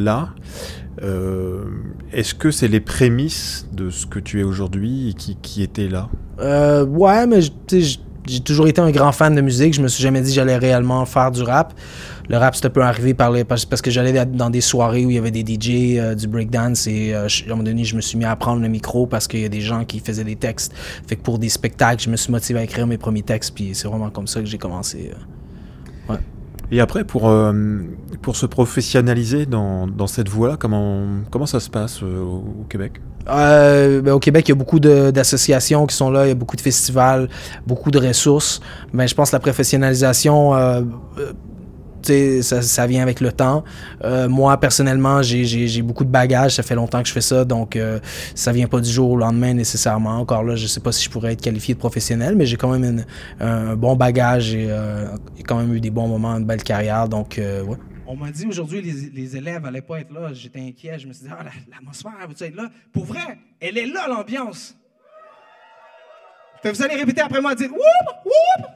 euh, 1.02 1.64
Est-ce 2.12 2.35
que 2.35 2.50
c'est 2.50 2.68
les 2.68 2.80
prémices 2.80 3.66
de 3.73 3.90
ce 3.90 4.06
que 4.06 4.18
tu 4.18 4.40
es 4.40 4.42
aujourd'hui 4.42 5.14
qui, 5.16 5.37
qui 5.37 5.62
étaient 5.62 5.88
là? 5.88 6.09
Euh, 6.40 6.85
ouais, 6.85 7.26
mais 7.26 7.40
j'ai 7.40 8.40
toujours 8.40 8.66
été 8.66 8.80
un 8.80 8.90
grand 8.90 9.12
fan 9.12 9.35
de 9.35 9.40
musique. 9.40 9.75
Je 9.75 9.82
me 9.82 9.88
suis 9.88 10.02
jamais 10.02 10.21
dit 10.21 10.30
que 10.30 10.35
j'allais 10.35 10.56
réellement 10.56 11.04
faire 11.06 11.30
du 11.30 11.42
rap. 11.42 11.73
Le 12.28 12.37
rap, 12.37 12.56
un 12.62 12.71
peu 12.71 12.82
arrivé 12.82 13.14
parce, 13.14 13.64
parce 13.64 13.82
que 13.82 13.90
j'allais 13.90 14.25
dans 14.26 14.50
des 14.50 14.61
soirées 14.61 15.04
où 15.04 15.11
il 15.11 15.16
y 15.16 15.18
avait 15.18 15.30
des 15.30 15.44
DJ, 15.44 16.14
du 16.16 16.28
breakdance, 16.28 16.87
et 16.87 17.14
à 17.14 17.25
un 17.25 17.49
moment 17.49 17.64
donné, 17.64 17.85
je 17.85 17.97
me 17.97 18.00
suis 18.00 18.16
mis 18.16 18.25
à 18.25 18.37
prendre 18.37 18.62
le 18.62 18.68
micro 18.68 19.06
parce 19.06 19.26
qu'il 19.26 19.40
y 19.40 19.44
a 19.44 19.49
des 19.49 19.61
gens 19.61 19.85
qui 19.85 19.99
faisaient 19.99 20.25
des 20.25 20.37
textes. 20.37 20.73
Fait 21.06 21.16
que 21.16 21.23
pour 21.23 21.38
des 21.38 21.49
spectacles, 21.49 22.02
je 22.02 22.11
me 22.11 22.16
suis 22.16 22.30
motivé 22.30 22.61
à 22.61 22.64
écrire 22.64 22.87
mes 22.87 22.99
premiers 22.99 23.23
textes, 23.23 23.54
puis 23.54 23.71
c'est 23.73 23.88
vraiment 23.88 24.11
comme 24.11 24.28
ça 24.28 24.40
que 24.40 24.47
j'ai 24.47 24.59
commencé. 24.59 25.11
Et 26.73 26.80
après, 26.80 27.04
pour, 27.04 27.28
euh, 27.28 27.52
pour 28.23 28.35
se 28.35 28.47
professionnaliser 28.47 29.44
dans, 29.44 29.87
dans 29.87 30.06
cette 30.06 30.30
voie-là, 30.30 30.56
comment, 30.59 31.04
comment 31.30 31.44
ça 31.44 31.61
se 31.61 31.68
passe 31.68 32.02
euh, 32.02 32.23
au 32.23 32.64
Québec? 32.66 33.02
Euh, 33.28 34.00
ben, 34.00 34.12
au 34.14 34.18
Québec, 34.18 34.49
il 34.49 34.52
y 34.52 34.52
a 34.52 34.56
beaucoup 34.56 34.80
d'associations 34.80 35.87
qui 35.87 35.94
sont 35.94 36.11
là, 36.11 36.25
il 36.25 36.28
y 36.30 36.32
a 36.32 36.35
beaucoup 36.35 36.56
de 36.56 36.62
festivals, 36.62 37.28
beaucoup 37.66 37.90
de 37.90 37.99
ressources. 37.99 38.62
Mais 38.94 39.06
je 39.06 39.14
pense 39.14 39.30
que 39.30 39.37
la 39.37 39.40
professionnalisation, 39.40 40.54
ça, 42.06 42.62
ça 42.62 42.87
vient 42.87 43.02
avec 43.02 43.21
le 43.21 43.32
temps. 43.32 43.64
Euh, 44.04 44.28
moi, 44.28 44.59
personnellement, 44.59 45.23
j'ai- 45.23 45.82
beaucoup 45.82 46.04
de 46.04 46.11
bagages, 46.11 46.56
ça 46.56 46.62
fait 46.62 46.75
longtemps 46.75 47.02
que 47.02 47.09
je 47.09 47.12
fais 47.12 47.21
ça, 47.21 47.44
donc 47.44 47.76
euh, 47.76 47.99
ça 48.35 48.52
vient 48.52 48.66
pas 48.68 48.80
du 48.80 48.90
jour 48.90 49.11
au 49.11 49.16
lendemain 49.16 49.54
nécessairement. 49.54 50.18
Encore 50.18 50.42
là, 50.44 50.56
je 50.56 50.66
sais 50.66 50.80
pas 50.80 50.92
si 50.92 51.04
je 51.04 51.11
pourrais 51.11 51.32
être 51.32 51.40
qualifié 51.42 51.75
de 51.75 51.78
professionnel, 51.78 52.35
mais 52.37 52.47
j'ai 52.47 52.56
quand 52.56 52.76
même 52.76 53.04
un 53.40 53.75
bon 53.76 53.97
bagage 53.97 54.54
et 54.54 54.66
euh, 54.71 55.06
quand 55.47 55.56
même 55.56 55.73
eu 55.75 55.80
des 55.80 55.90
bons 55.90 56.09
moments, 56.09 56.37
une 56.37 56.44
belle 56.47 56.62
carrière, 56.62 57.09
donc 57.09 57.38
euh, 57.38 57.62
ouais. 57.62 57.76
On 58.06 58.16
m'a 58.16 58.30
dit 58.30 58.47
aujourd'hui 58.47 58.82
les, 58.82 59.11
les 59.11 59.37
élèves 59.37 59.64
allaient 59.64 59.80
pas 59.80 60.00
être 60.00 60.12
là. 60.12 60.32
J'étais 60.35 60.61
inquiet. 60.61 60.99
Je 60.99 61.06
me 61.06 61.12
suis 61.14 61.25
dit, 61.25 61.30
ah, 61.32 61.42
la- 61.44 61.50
l'atmosphère, 61.76 62.12
elle 62.21 62.26
va 62.28 62.47
être 62.47 62.54
là? 62.56 62.68
Pour 62.92 63.04
vrai, 63.06 63.38
elle 63.59 63.78
est 63.78 63.87
là, 63.87 64.06
l'ambiance. 64.09 64.76
Vous 66.64 66.82
allez 66.82 66.97
répéter 66.97 67.23
après 67.23 67.40
moi, 67.40 67.54
dites 67.54 67.71
whoop, 67.71 68.09
whoop. 68.25 68.66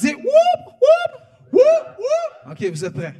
Dites 0.00 0.16
whoop, 0.16 0.74
whoop, 0.82 1.22
whoop. 1.54 2.50
OK, 2.50 2.70
vous 2.70 2.84
êtes 2.84 2.94
prêts? 2.94 3.14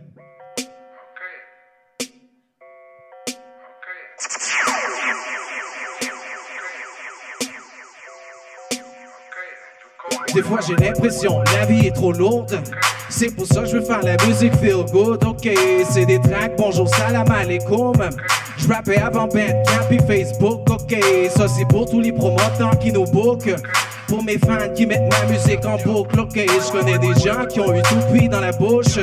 Des 10.34 10.42
fois 10.42 10.58
j'ai 10.66 10.74
l'impression 10.74 11.40
la 11.54 11.64
vie 11.64 11.86
est 11.86 11.94
trop 11.94 12.12
lourde. 12.12 12.60
C'est 13.08 13.30
pour 13.36 13.46
ça 13.46 13.62
que 13.62 13.68
je 13.68 13.76
veux 13.76 13.84
faire 13.84 14.02
la 14.02 14.16
musique 14.26 14.54
feel 14.56 14.84
good. 14.90 15.22
Ok, 15.24 15.48
c'est 15.88 16.06
des 16.06 16.20
tracks, 16.20 16.56
bonjour, 16.58 16.88
salam 16.88 17.30
alaikum. 17.30 17.94
Je 18.56 18.66
rappais 18.66 18.96
avant 18.96 19.28
Bandcamp 19.28 19.86
puis 19.88 20.00
Facebook. 20.06 20.68
Ok, 20.68 20.96
ça 21.30 21.46
c'est 21.46 21.66
pour 21.68 21.88
tous 21.88 22.00
les 22.00 22.12
promoteurs 22.12 22.76
qui 22.80 22.90
nous 22.90 23.04
bookent. 23.04 23.54
Pour 24.08 24.22
mes 24.22 24.38
fans 24.38 24.72
qui 24.74 24.86
mettent 24.86 25.10
ma 25.10 25.32
musique 25.32 25.64
en 25.64 25.76
boucle. 25.78 26.20
Ok, 26.20 26.36
je 26.36 26.70
connais 26.70 26.98
des 26.98 27.14
gens 27.20 27.46
qui 27.46 27.60
ont 27.60 27.74
eu 27.74 27.82
tout 27.82 28.00
cuit 28.12 28.28
dans 28.28 28.40
la 28.40 28.52
bouche. 28.52 28.98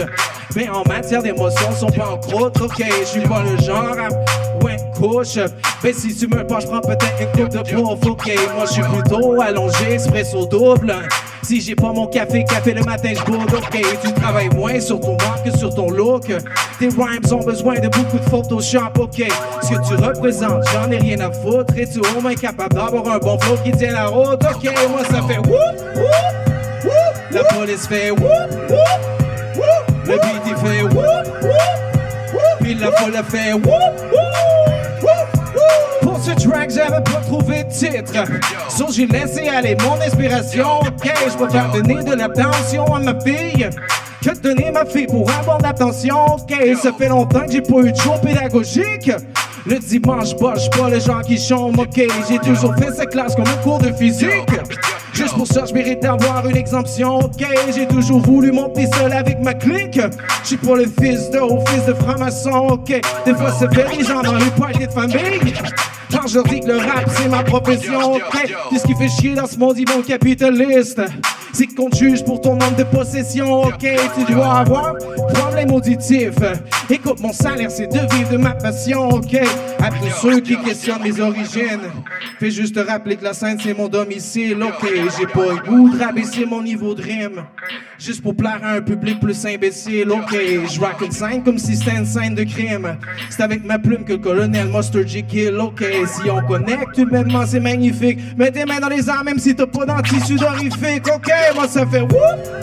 Mais 0.56 0.70
en 0.70 0.84
matière 0.88 1.24
d'émotion, 1.24 1.72
sont 1.72 1.92
pas 1.92 2.10
en 2.12 2.18
croûte. 2.18 2.60
Ok, 2.62 2.84
je 3.02 3.06
suis 3.06 3.22
pas 3.22 3.44
le 3.44 3.58
genre 3.64 3.96
à 3.98 4.64
ouais, 4.64 4.78
couche. 4.96 5.40
Mais 5.84 5.94
si 5.94 6.16
tu 6.16 6.28
me 6.28 6.46
penches, 6.46 6.64
je 6.64 6.68
prends 6.68 6.82
peut-être 6.82 7.20
une 7.20 7.28
coupe 7.28 7.50
de 7.50 7.76
bouffe. 7.76 8.06
Ok, 8.06 8.32
moi 8.56 8.66
je 8.66 8.72
suis 8.74 8.84
plutôt 8.84 9.42
allongé, 9.42 9.94
expresso 9.94 10.46
double. 10.46 10.96
Si 11.44 11.60
j'ai 11.60 11.76
pas 11.76 11.92
mon 11.92 12.08
café, 12.08 12.44
café 12.44 12.74
le 12.74 12.84
matin, 12.84 13.12
je 13.18 13.24
boude. 13.24 13.52
Ok, 13.54 13.82
tu 14.04 14.14
travailles 14.14 14.50
moins 14.50 14.80
sur 14.80 15.00
ton 15.00 15.18
marque 15.18 15.44
que 15.44 15.58
sur 15.58 15.74
ton 15.74 15.90
look. 15.90 16.28
Tes 16.80 16.88
rhymes 16.88 17.34
ont 17.34 17.44
besoin 17.44 17.76
de 17.76 17.88
beaucoup 17.90 18.20
de 18.20 18.30
Photoshop. 18.30 19.00
Ok, 19.00 19.24
ce 19.64 19.70
que 19.70 19.88
tu 19.88 19.96
représentes, 19.96 20.64
j'en 20.72 20.90
ai 20.92 20.98
rien 20.98 21.20
à 21.20 21.32
foutre. 21.32 21.76
Et 21.78 21.88
tu 21.88 22.00
es 22.00 22.18
au 22.18 22.22
moins 22.22 22.36
capable 22.36 22.76
d'avoir 22.76 23.08
un 23.08 23.18
bon 23.18 23.40
flow 23.40 23.58
qui 23.64 23.72
tient 23.72 23.92
la 23.92 24.08
route? 24.08 24.40
Ok, 24.44 24.64
moi 24.90 25.04
ça 25.10 25.22
fait 25.28 25.40
whoop, 25.40 25.50
whoop, 25.96 26.86
whoop. 26.86 27.14
La 27.32 27.44
police 27.46 27.88
fait 27.88 28.12
whoop, 28.12 28.22
whoop, 28.70 28.80
whoop. 29.56 30.06
Le 30.06 30.14
beat 30.14 30.42
il 30.46 30.56
fait 30.56 30.84
whoop, 30.84 30.94
whoop, 30.94 31.54
whoop. 32.34 32.42
Puis 32.62 32.76
la 32.76 32.92
foule 32.92 33.14
elle 33.18 33.24
fait 33.24 33.54
whoop. 33.54 33.66
Pour 33.66 34.61
ce 36.22 36.32
track, 36.48 36.70
j'avais 36.70 37.04
pas 37.04 37.22
trouvé 37.26 37.64
de 37.64 37.72
titre? 37.72 38.24
So 38.70 38.88
j'ai 38.92 39.08
laissé 39.08 39.48
aller 39.48 39.76
mon 39.84 40.00
inspiration. 40.02 40.80
Ok, 40.82 41.12
je 41.28 41.38
préfère 41.38 41.72
donner 41.72 42.04
de 42.04 42.14
l'attention 42.14 42.86
à 42.96 43.00
ma 43.00 43.20
fille 43.20 43.70
que 44.22 44.30
de 44.30 44.40
donner 44.40 44.72
ma 44.72 44.86
fille 44.86 45.08
pour 45.08 45.30
avoir 45.32 45.58
de 45.58 45.64
l'attention. 45.64 46.36
Ok, 46.36 46.54
ça 46.82 46.92
fait 46.94 47.10
longtemps 47.10 47.46
que 47.46 47.52
j'ai 47.52 47.62
pas 47.62 47.80
eu 47.80 47.92
de 47.92 47.98
show 47.98 48.14
pédagogique. 48.22 49.12
Le 49.66 49.78
dimanche, 49.80 50.36
bah, 50.38 50.54
je 50.56 50.70
pas 50.78 50.90
le 50.90 51.00
genre 51.00 51.22
qui 51.22 51.38
chante. 51.40 51.78
Ok, 51.78 52.02
j'ai 52.30 52.40
toujours 52.40 52.76
fait 52.76 52.92
sa 52.92 53.06
classe 53.06 53.36
comme 53.36 53.48
un 53.48 53.64
cours 53.64 53.80
de 53.80 53.92
physique. 53.92 54.52
Juste 55.22 55.36
pour 55.36 55.46
ça, 55.46 55.66
je 55.68 55.74
mérite 55.74 56.02
d'avoir 56.02 56.48
une 56.48 56.58
exemption. 56.58 57.20
Ok, 57.20 57.46
j'ai 57.76 57.88
toujours 57.88 58.22
voulu 58.22 58.52
monter 58.52 58.88
seul 58.98 59.14
avec 59.14 59.40
ma 59.40 59.54
clique. 59.54 60.00
Je 60.42 60.48
suis 60.48 60.58
pas 60.58 60.76
le 60.76 60.88
fils 61.00 61.30
de 61.30 61.38
haut 61.38 61.64
fils 61.68 61.86
de 61.86 61.94
franc-maçon. 61.94 62.70
Ok, 62.72 63.00
des 63.26 63.36
fois 63.36 63.54
c'est 63.60 63.72
fait 63.72 63.96
les 63.96 64.04
gens 64.04 64.24
dans 64.24 64.34
les 64.34 64.50
parties 64.60 64.88
de 64.88 64.92
famille. 64.92 65.54
Quand 66.12 66.28
je 66.28 66.40
dis 66.50 66.60
que 66.62 66.68
le 66.68 66.78
rap 66.78 67.06
c'est 67.08 67.28
ma 67.30 67.44
profession, 67.44 68.14
ok? 68.14 68.52
Tout 68.70 68.78
ce 68.80 68.84
qui 68.84 68.96
fait 68.96 69.10
chier 69.10 69.36
dans 69.36 69.46
ce 69.46 69.58
monde, 69.58 69.78
ils 69.78 69.88
vont 69.88 70.02
capitaliste. 70.02 71.02
C'est 71.54 71.68
qu'on 71.68 71.90
te 71.90 71.98
juge 71.98 72.26
pour 72.26 72.42
ton 72.42 72.56
nombre 72.56 72.76
de 72.76 72.84
possessions, 72.84 73.62
ok? 73.62 73.86
Tu 74.28 74.34
dois 74.34 74.56
avoir 74.56 74.96
problème 75.34 75.72
auditif. 75.72 76.34
Écoute, 76.90 77.20
mon 77.20 77.32
salaire 77.32 77.70
c'est 77.70 77.88
de 77.88 78.00
vivre 78.16 78.32
de 78.32 78.38
ma 78.38 78.56
passion, 78.56 79.08
ok? 79.10 79.36
À 79.80 79.90
tous 79.90 80.20
ceux 80.22 80.40
qui 80.40 80.58
questionnent 80.58 81.04
mes 81.04 81.20
origines, 81.20 81.92
fais 82.42 82.50
juste 82.50 82.74
te 82.74 82.80
rappeler 82.80 83.18
que 83.18 83.24
la 83.24 83.34
scène 83.34 83.60
c'est 83.62 83.76
mon 83.76 83.88
domicile, 83.88 84.58
ok. 84.64 84.90
J'ai 85.16 85.28
pas 85.28 85.46
le 85.54 85.58
goût 85.64 85.96
de 85.96 86.04
rabaisser 86.04 86.44
mon 86.44 86.64
niveau 86.64 86.96
de 86.96 87.04
rime. 87.04 87.44
Juste 88.00 88.24
pour 88.24 88.36
plaire 88.36 88.60
à 88.64 88.72
un 88.78 88.82
public 88.82 89.20
plus 89.20 89.46
imbécile, 89.46 90.10
ok. 90.10 90.32
Je 90.34 90.80
rock 90.80 91.02
une 91.06 91.12
scène 91.12 91.44
comme 91.44 91.60
si 91.60 91.76
c'était 91.76 91.98
une 91.98 92.06
scène 92.06 92.34
de 92.34 92.44
crime. 92.44 92.98
C'est 93.30 93.44
avec 93.44 93.64
ma 93.64 93.78
plume 93.78 94.04
que 94.04 94.14
le 94.14 94.18
colonel 94.18 94.70
Mustard 94.70 95.06
J 95.06 95.22
kill, 95.24 95.56
ok. 95.60 95.84
Si 96.08 96.32
on 96.32 96.42
connecte 96.42 96.98
humainement, 96.98 97.46
c'est 97.46 97.60
magnifique. 97.60 98.18
Mets 98.36 98.52
tes 98.52 98.66
mains 98.66 98.80
dans 98.80 98.90
les 98.90 99.08
armes, 99.08 99.26
même 99.26 99.40
si 99.40 99.56
t'as 99.56 99.68
pas 99.68 99.86
dans 99.86 100.02
tissu 100.02 100.36
d'horrifique, 100.36 101.08
ok. 101.14 101.32
Moi 101.54 101.68
ça 101.68 101.86
fait 101.86 102.02
whoop, 102.02 102.12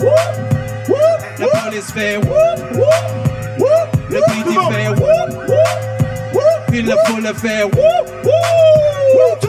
whoop, 0.01 0.89
whoop. 0.89 0.99
La 1.39 1.47
police 1.47 1.91
fait 1.93 2.17
whoop, 2.17 2.59
whoop, 2.73 3.59
whoop. 3.59 3.69
Le 4.09 4.17
il 4.17 4.43
fait 4.43 4.89
whoop, 4.89 4.99
whoop, 4.99 6.33
whoop. 6.33 6.43
Puis 6.67 6.81
la 6.81 6.97
foule 7.05 7.33
fait 7.33 7.63
whoop, 7.63 8.25
whoop, 8.25 9.48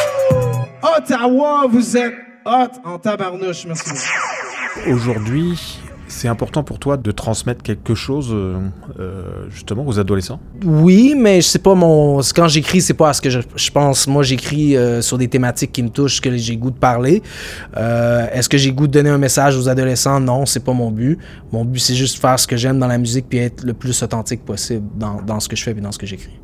Ottawa, 0.82 1.66
vous 1.68 1.96
êtes 1.96 2.14
hot 2.44 2.68
en 2.84 2.98
tabarnouche, 2.98 3.66
merci. 3.66 3.90
Aujourd'hui, 4.86 5.80
c'est 6.20 6.28
important 6.28 6.62
pour 6.62 6.78
toi 6.78 6.98
de 6.98 7.12
transmettre 7.12 7.62
quelque 7.62 7.94
chose 7.94 8.28
euh, 8.30 8.58
euh, 8.98 9.46
justement 9.48 9.86
aux 9.86 9.98
adolescents? 9.98 10.38
Oui, 10.66 11.14
mais 11.16 11.40
sais 11.40 11.58
pas 11.58 11.74
mon. 11.74 12.20
Quand 12.36 12.46
j'écris, 12.46 12.82
c'est 12.82 12.92
pas 12.92 13.08
à 13.08 13.12
ce 13.14 13.22
que 13.22 13.30
je, 13.30 13.40
je 13.56 13.70
pense. 13.70 14.06
Moi, 14.06 14.22
j'écris 14.22 14.76
euh, 14.76 15.00
sur 15.00 15.16
des 15.16 15.28
thématiques 15.28 15.72
qui 15.72 15.82
me 15.82 15.88
touchent, 15.88 16.20
que 16.20 16.36
j'ai 16.36 16.58
goût 16.58 16.70
de 16.70 16.76
parler. 16.76 17.22
Euh, 17.74 18.26
Est-ce 18.32 18.50
que 18.50 18.58
j'ai 18.58 18.70
goût 18.70 18.86
de 18.86 18.92
donner 18.92 19.08
un 19.08 19.16
message 19.16 19.56
aux 19.56 19.66
adolescents? 19.66 20.20
Non, 20.20 20.44
c'est 20.44 20.60
pas 20.62 20.74
mon 20.74 20.90
but. 20.90 21.18
Mon 21.52 21.64
but, 21.64 21.78
c'est 21.78 21.94
juste 21.94 22.20
faire 22.20 22.38
ce 22.38 22.46
que 22.46 22.56
j'aime 22.58 22.78
dans 22.78 22.86
la 22.86 22.98
musique 22.98 23.26
puis 23.26 23.38
être 23.38 23.64
le 23.64 23.72
plus 23.72 24.02
authentique 24.02 24.44
possible 24.44 24.86
dans, 24.96 25.22
dans 25.22 25.40
ce 25.40 25.48
que 25.48 25.56
je 25.56 25.62
fais 25.62 25.70
et 25.70 25.74
dans 25.80 25.92
ce 25.92 25.98
que 25.98 26.06
j'écris. 26.06 26.38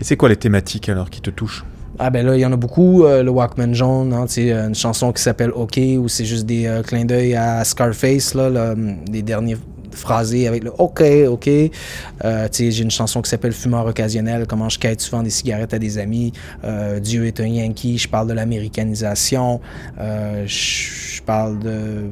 Et 0.00 0.04
c'est 0.04 0.16
quoi 0.16 0.30
les 0.30 0.36
thématiques 0.36 0.88
alors 0.88 1.10
qui 1.10 1.20
te 1.20 1.28
touchent? 1.28 1.64
Ah 1.98 2.10
ben 2.10 2.24
là, 2.24 2.36
il 2.36 2.40
y 2.40 2.46
en 2.46 2.52
a 2.52 2.56
beaucoup. 2.56 3.04
euh, 3.04 3.22
le 3.22 3.30
Walkman 3.30 3.74
jaune, 3.74 4.12
hein, 4.12 4.26
sais, 4.28 4.52
une 4.52 4.74
chanson 4.74 5.12
qui 5.12 5.20
s'appelle 5.22 5.50
OK, 5.50 5.80
où 5.98 6.06
c'est 6.08 6.24
juste 6.24 6.46
des 6.46 6.66
euh, 6.66 6.82
clins 6.82 7.04
d'œil 7.04 7.34
à 7.34 7.64
Scarface, 7.64 8.34
là, 8.34 8.48
le- 8.50 8.94
des 9.10 9.22
derniers 9.22 9.56
phrasé 9.90 10.46
avec 10.46 10.62
le 10.62 10.70
OK, 10.78 11.02
OK. 11.28 11.48
Euh, 12.24 12.48
j'ai 12.52 12.82
une 12.82 12.90
chanson 12.90 13.20
qui 13.20 13.28
s'appelle 13.30 13.52
Fumeur 13.52 13.84
occasionnel, 13.86 14.46
comment 14.46 14.68
je 14.68 14.78
quête 14.78 15.00
souvent 15.00 15.24
des 15.24 15.30
cigarettes 15.30 15.74
à 15.74 15.78
des 15.80 15.98
amis. 15.98 16.32
Euh, 16.62 17.00
Dieu 17.00 17.26
est 17.26 17.40
un 17.40 17.46
Yankee, 17.46 17.98
je 17.98 18.08
parle 18.08 18.28
de 18.28 18.32
l'américanisation. 18.34 19.60
Euh, 19.98 20.44
je 20.46 21.20
parle 21.22 21.58
de 21.58 22.10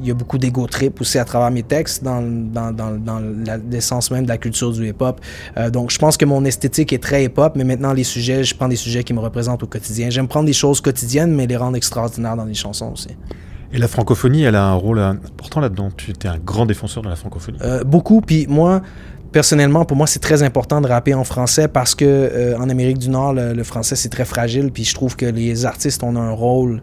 il 0.00 0.06
y 0.06 0.10
a 0.10 0.14
beaucoup 0.14 0.38
d'ego 0.38 0.66
trip 0.66 1.00
aussi 1.00 1.18
à 1.18 1.24
travers 1.24 1.50
mes 1.50 1.62
textes 1.62 2.02
dans, 2.02 2.22
dans, 2.22 2.72
dans, 2.72 2.96
dans 2.96 3.20
l'essence 3.70 4.10
même 4.10 4.24
de 4.24 4.28
la 4.28 4.38
culture 4.38 4.72
du 4.72 4.88
hip-hop. 4.88 5.20
Euh, 5.56 5.70
donc 5.70 5.90
je 5.90 5.98
pense 5.98 6.16
que 6.16 6.24
mon 6.24 6.44
esthétique 6.44 6.92
est 6.92 7.02
très 7.02 7.24
hip-hop, 7.24 7.54
mais 7.56 7.64
maintenant 7.64 7.92
les 7.92 8.04
sujets, 8.04 8.44
je 8.44 8.54
prends 8.54 8.68
des 8.68 8.76
sujets 8.76 9.04
qui 9.04 9.14
me 9.14 9.20
représentent 9.20 9.62
au 9.62 9.66
quotidien. 9.66 10.10
J'aime 10.10 10.28
prendre 10.28 10.46
des 10.46 10.52
choses 10.52 10.80
quotidiennes, 10.80 11.34
mais 11.34 11.46
les 11.46 11.56
rendre 11.56 11.76
extraordinaires 11.76 12.36
dans 12.36 12.44
les 12.44 12.54
chansons 12.54 12.92
aussi. 12.92 13.08
Et 13.72 13.78
la 13.78 13.88
francophonie, 13.88 14.42
elle 14.44 14.54
a 14.54 14.64
un 14.64 14.74
rôle 14.74 15.00
important 15.00 15.60
là-dedans. 15.60 15.90
Tu 15.96 16.12
étais 16.12 16.28
un 16.28 16.38
grand 16.38 16.66
défenseur 16.66 17.02
de 17.02 17.08
la 17.08 17.16
francophonie. 17.16 17.58
Euh, 17.62 17.82
beaucoup. 17.84 18.20
Puis 18.20 18.46
moi, 18.48 18.80
personnellement, 19.32 19.84
pour 19.84 19.96
moi, 19.96 20.06
c'est 20.06 20.20
très 20.20 20.42
important 20.42 20.80
de 20.80 20.86
rapper 20.86 21.14
en 21.14 21.24
français 21.24 21.66
parce 21.66 21.94
que 21.94 22.04
euh, 22.04 22.56
en 22.58 22.70
Amérique 22.70 22.98
du 22.98 23.08
Nord, 23.08 23.34
le, 23.34 23.54
le 23.54 23.64
français 23.64 23.96
c'est 23.96 24.08
très 24.08 24.24
fragile. 24.24 24.70
Puis 24.72 24.84
je 24.84 24.94
trouve 24.94 25.16
que 25.16 25.26
les 25.26 25.66
artistes 25.66 26.02
ont 26.04 26.16
un 26.16 26.30
rôle. 26.30 26.80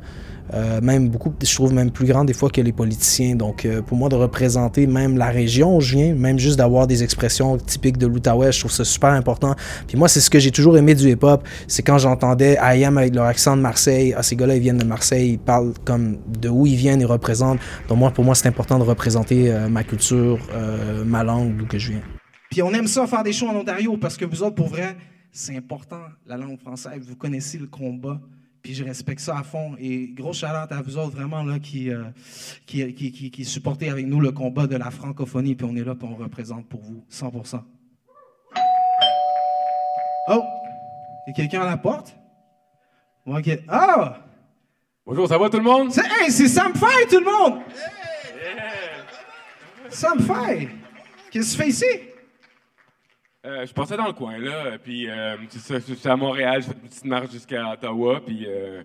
Euh, 0.53 0.81
même 0.81 1.10
beaucoup, 1.10 1.33
je 1.41 1.53
trouve 1.53 1.74
même 1.74 1.91
plus 1.91 2.05
grand 2.05 2.25
des 2.25 2.33
fois 2.33 2.50
que 2.50 2.62
les 2.62 2.72
politiciens. 2.72 3.36
Donc, 3.36 3.65
euh, 3.65 3.81
pour 3.81 3.98
moi, 3.98 4.10
de 4.10 4.15
représenter 4.15 4.88
même 4.88 5.17
la 5.17 5.29
région 5.29 5.77
où 5.77 5.81
je 5.81 5.98
viens, 5.98 6.13
même 6.13 6.38
juste 6.38 6.57
d'avoir 6.57 6.88
des 6.88 7.03
expressions 7.03 7.57
typiques 7.57 7.98
de 7.98 8.07
l'Outaouais, 8.07 8.51
je 8.51 8.60
trouve 8.60 8.72
ça 8.72 8.86
super 8.86 9.10
important. 9.10 9.55
Puis 9.88 9.98
moi, 9.98 10.07
c'est 10.07 10.19
ce 10.19 10.29
que 10.29 10.39
j'ai 10.39 10.51
toujours 10.51 10.77
aimé 10.77 10.95
du 10.95 11.10
hip-hop, 11.10 11.48
c'est 11.67 11.81
quand 11.81 11.98
j'entendais 11.98 12.57
IAM 12.62 12.98
avec 12.98 13.15
leur 13.15 13.25
accent 13.25 13.57
de 13.57 13.62
Marseille. 13.62 14.13
Ah, 14.15 14.24
ces 14.24 14.36
gars-là, 14.36 14.55
ils 14.55 14.62
viennent 14.62 14.77
de 14.77 14.86
Marseille, 14.86 15.31
ils 15.31 15.39
parlent 15.39 15.74
comme 15.86 16.17
de 16.39 16.50
où 16.50 16.65
ils 16.65 16.75
viennent, 16.75 17.01
ils 17.01 17.05
représentent. 17.05 17.60
Donc, 17.89 17.98
moi, 17.98 18.12
pour 18.12 18.24
moi, 18.24 18.36
c'est 18.36 18.48
important 18.48 18.77
de 18.77 18.83
représenter 18.83 19.51
euh, 19.51 19.69
ma 19.69 19.83
culture, 19.83 20.39
ma 21.05 21.24
langue, 21.24 21.57
d'où 21.57 21.65
que 21.65 21.77
je 21.77 21.91
viens. 21.91 22.01
Puis 22.51 22.62
on 22.62 22.72
aime 22.74 22.88
ça 22.88 23.07
faire 23.07 23.24
des 23.24 23.33
shows 23.33 23.48
en 23.48 23.55
Ontario 23.55 23.98
parce 23.98 24.15
que 24.15 24.25
vous 24.25 24.43
autres, 24.43 24.55
pour 24.55 24.67
vrai, 24.67 24.95
c'est 25.31 25.57
important, 25.57 26.01
la 26.27 26.38
langue 26.38 26.60
française. 26.60 27.01
Vous 27.07 27.15
connaissez 27.15 27.57
le 27.57 27.65
combat. 27.65 28.19
Puis 28.63 28.74
je 28.74 28.86
respecte 28.86 29.20
ça 29.20 29.38
à 29.38 29.43
fond. 29.43 29.75
Et 29.77 30.08
gros 30.08 30.32
shout 30.32 30.46
à 30.46 30.82
vous 30.82 30.98
autres, 30.98 31.17
vraiment, 31.17 31.43
là, 31.43 31.60
qui, 31.60 31.91
euh, 31.91 32.05
qui, 32.65 32.93
qui, 32.93 33.12
qui, 33.12 33.29
qui 33.29 33.46
supportez 33.46 33.89
avec 33.89 34.08
nous 34.08 34.22
le 34.22 34.32
combat 34.32 34.67
de 34.67 34.77
la 34.77 34.89
francophonie. 34.89 35.53
Puis 35.55 35.67
on 35.70 35.75
est 35.75 35.84
là, 35.84 35.96
puis 35.96 36.08
on 36.10 36.15
représente 36.15 36.67
pour 36.67 36.82
vous, 36.82 37.03
100% 37.12 37.62
Oh! 40.29 40.41
Il 41.27 41.29
y 41.29 41.32
a 41.32 41.34
quelqu'un 41.36 41.62
à 41.62 41.65
la 41.65 41.77
porte? 41.77 42.15
OK. 43.25 43.50
Ah! 43.67 44.20
Bonjour, 45.05 45.27
ça 45.27 45.38
va 45.38 45.50
tout 45.50 45.58
le 45.58 45.63
monde? 45.63 45.91
C'est, 45.91 46.05
hey, 46.05 46.32
c'est 46.32 46.48
Sam 46.48 46.74
Fay, 46.74 47.08
tout 47.10 47.20
le 47.20 47.25
monde! 47.25 47.62
Sam 49.89 50.20
Fay! 50.20 50.70
Qu'est-ce 51.29 51.58
que 51.58 51.63
tu 51.63 51.63
fais 51.63 51.70
ici? 51.70 52.12
Euh, 53.45 53.65
je 53.65 53.73
passais 53.73 53.97
dans 53.97 54.07
le 54.07 54.13
coin, 54.13 54.38
là, 54.38 54.77
puis 54.81 55.09
euh, 55.09 55.35
c'est 55.50 55.59
ça, 55.59 55.79
je 55.85 55.93
suis 55.95 56.07
à 56.09 56.15
Montréal, 56.15 56.62
je 56.62 56.67
fais 56.67 56.73
une 56.81 56.88
petite 56.88 57.03
marche 57.05 57.31
jusqu'à 57.31 57.73
Ottawa, 57.73 58.21
puis, 58.25 58.45
euh, 58.47 58.83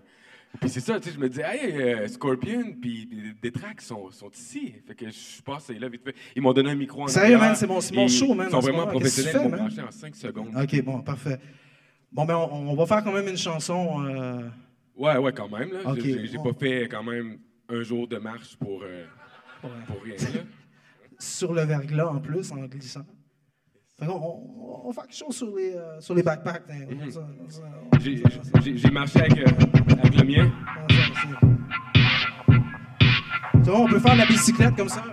puis 0.59 0.69
c'est 0.69 0.81
ça, 0.81 0.99
tu 0.99 1.07
sais, 1.07 1.15
je 1.15 1.19
me 1.19 1.29
dis, 1.29 1.39
hey, 1.39 1.71
euh, 1.81 2.07
Scorpion, 2.09 2.73
puis 2.81 3.09
des 3.41 3.51
tracks 3.53 3.79
sont, 3.79 4.11
sont 4.11 4.29
ici. 4.31 4.73
Fait 4.85 4.95
que 4.95 5.05
je 5.09 5.41
passe 5.43 5.69
là 5.69 5.87
vite 5.87 6.03
fait. 6.03 6.13
Ils 6.35 6.41
m'ont 6.41 6.51
donné 6.51 6.71
un 6.71 6.75
micro 6.75 7.03
en 7.03 7.07
Sérieux, 7.07 7.37
man, 7.37 7.55
c'est 7.55 7.67
mon- 7.67 7.79
show, 8.09 8.33
man, 8.33 8.47
Ils 8.49 8.51
sont 8.51 8.59
vraiment 8.59 8.85
professionnels, 8.87 9.35
ils 9.45 9.49
m'ont 9.49 9.55
branché 9.57 9.81
en 9.81 9.91
5 9.91 10.13
secondes. 10.15 10.49
OK, 10.61 10.81
bon, 10.83 10.99
parfait. 11.03 11.39
Bon, 12.11 12.25
ben, 12.25 12.35
on, 12.35 12.71
on 12.71 12.75
va 12.75 12.85
faire 12.85 13.01
quand 13.03 13.13
même 13.13 13.27
une 13.29 13.37
chanson. 13.37 14.03
Ouais, 14.97 15.15
ouais, 15.17 15.31
quand 15.31 15.47
même, 15.47 15.71
là. 15.71 15.79
Ok, 15.85 16.01
J'ai 16.03 16.35
bon. 16.37 16.51
pas 16.51 16.59
fait 16.59 16.89
quand 16.91 17.03
même 17.03 17.37
un 17.69 17.81
jour 17.81 18.09
de 18.09 18.17
marche 18.17 18.57
pour, 18.57 18.79
Ouais. 18.81 19.69
pour 19.87 20.01
rien, 20.03 20.15
là. 20.15 20.41
sur 21.19 21.53
le 21.53 21.61
verglas 21.63 22.07
en 22.07 22.19
plus, 22.19 22.51
en 22.51 22.65
glissant. 22.65 23.05
Fait 23.99 24.07
on, 24.07 24.87
on 24.87 24.93
faire 24.93 25.03
quelque 25.07 25.15
chose 25.17 25.35
sur 25.35 25.55
les, 25.55 25.73
euh, 25.75 25.99
sur 25.99 26.15
les 26.15 26.23
backpacks. 26.23 26.63
hein. 26.69 26.85
Va 27.91 27.99
J'ai- 27.99 28.91
marché 28.91 29.19
avec, 29.19 29.37
euh, 29.39 29.45
avec 29.99 30.15
le 30.21 30.25
mien. 30.25 30.51
Ça. 33.63 33.71
Vois, 33.71 33.79
on 33.81 33.87
peut 33.87 33.99
faire 33.99 34.13
de 34.13 34.19
la 34.19 34.25
bicyclette 34.25 34.75
comme 34.75 34.89
ça? 34.89 35.03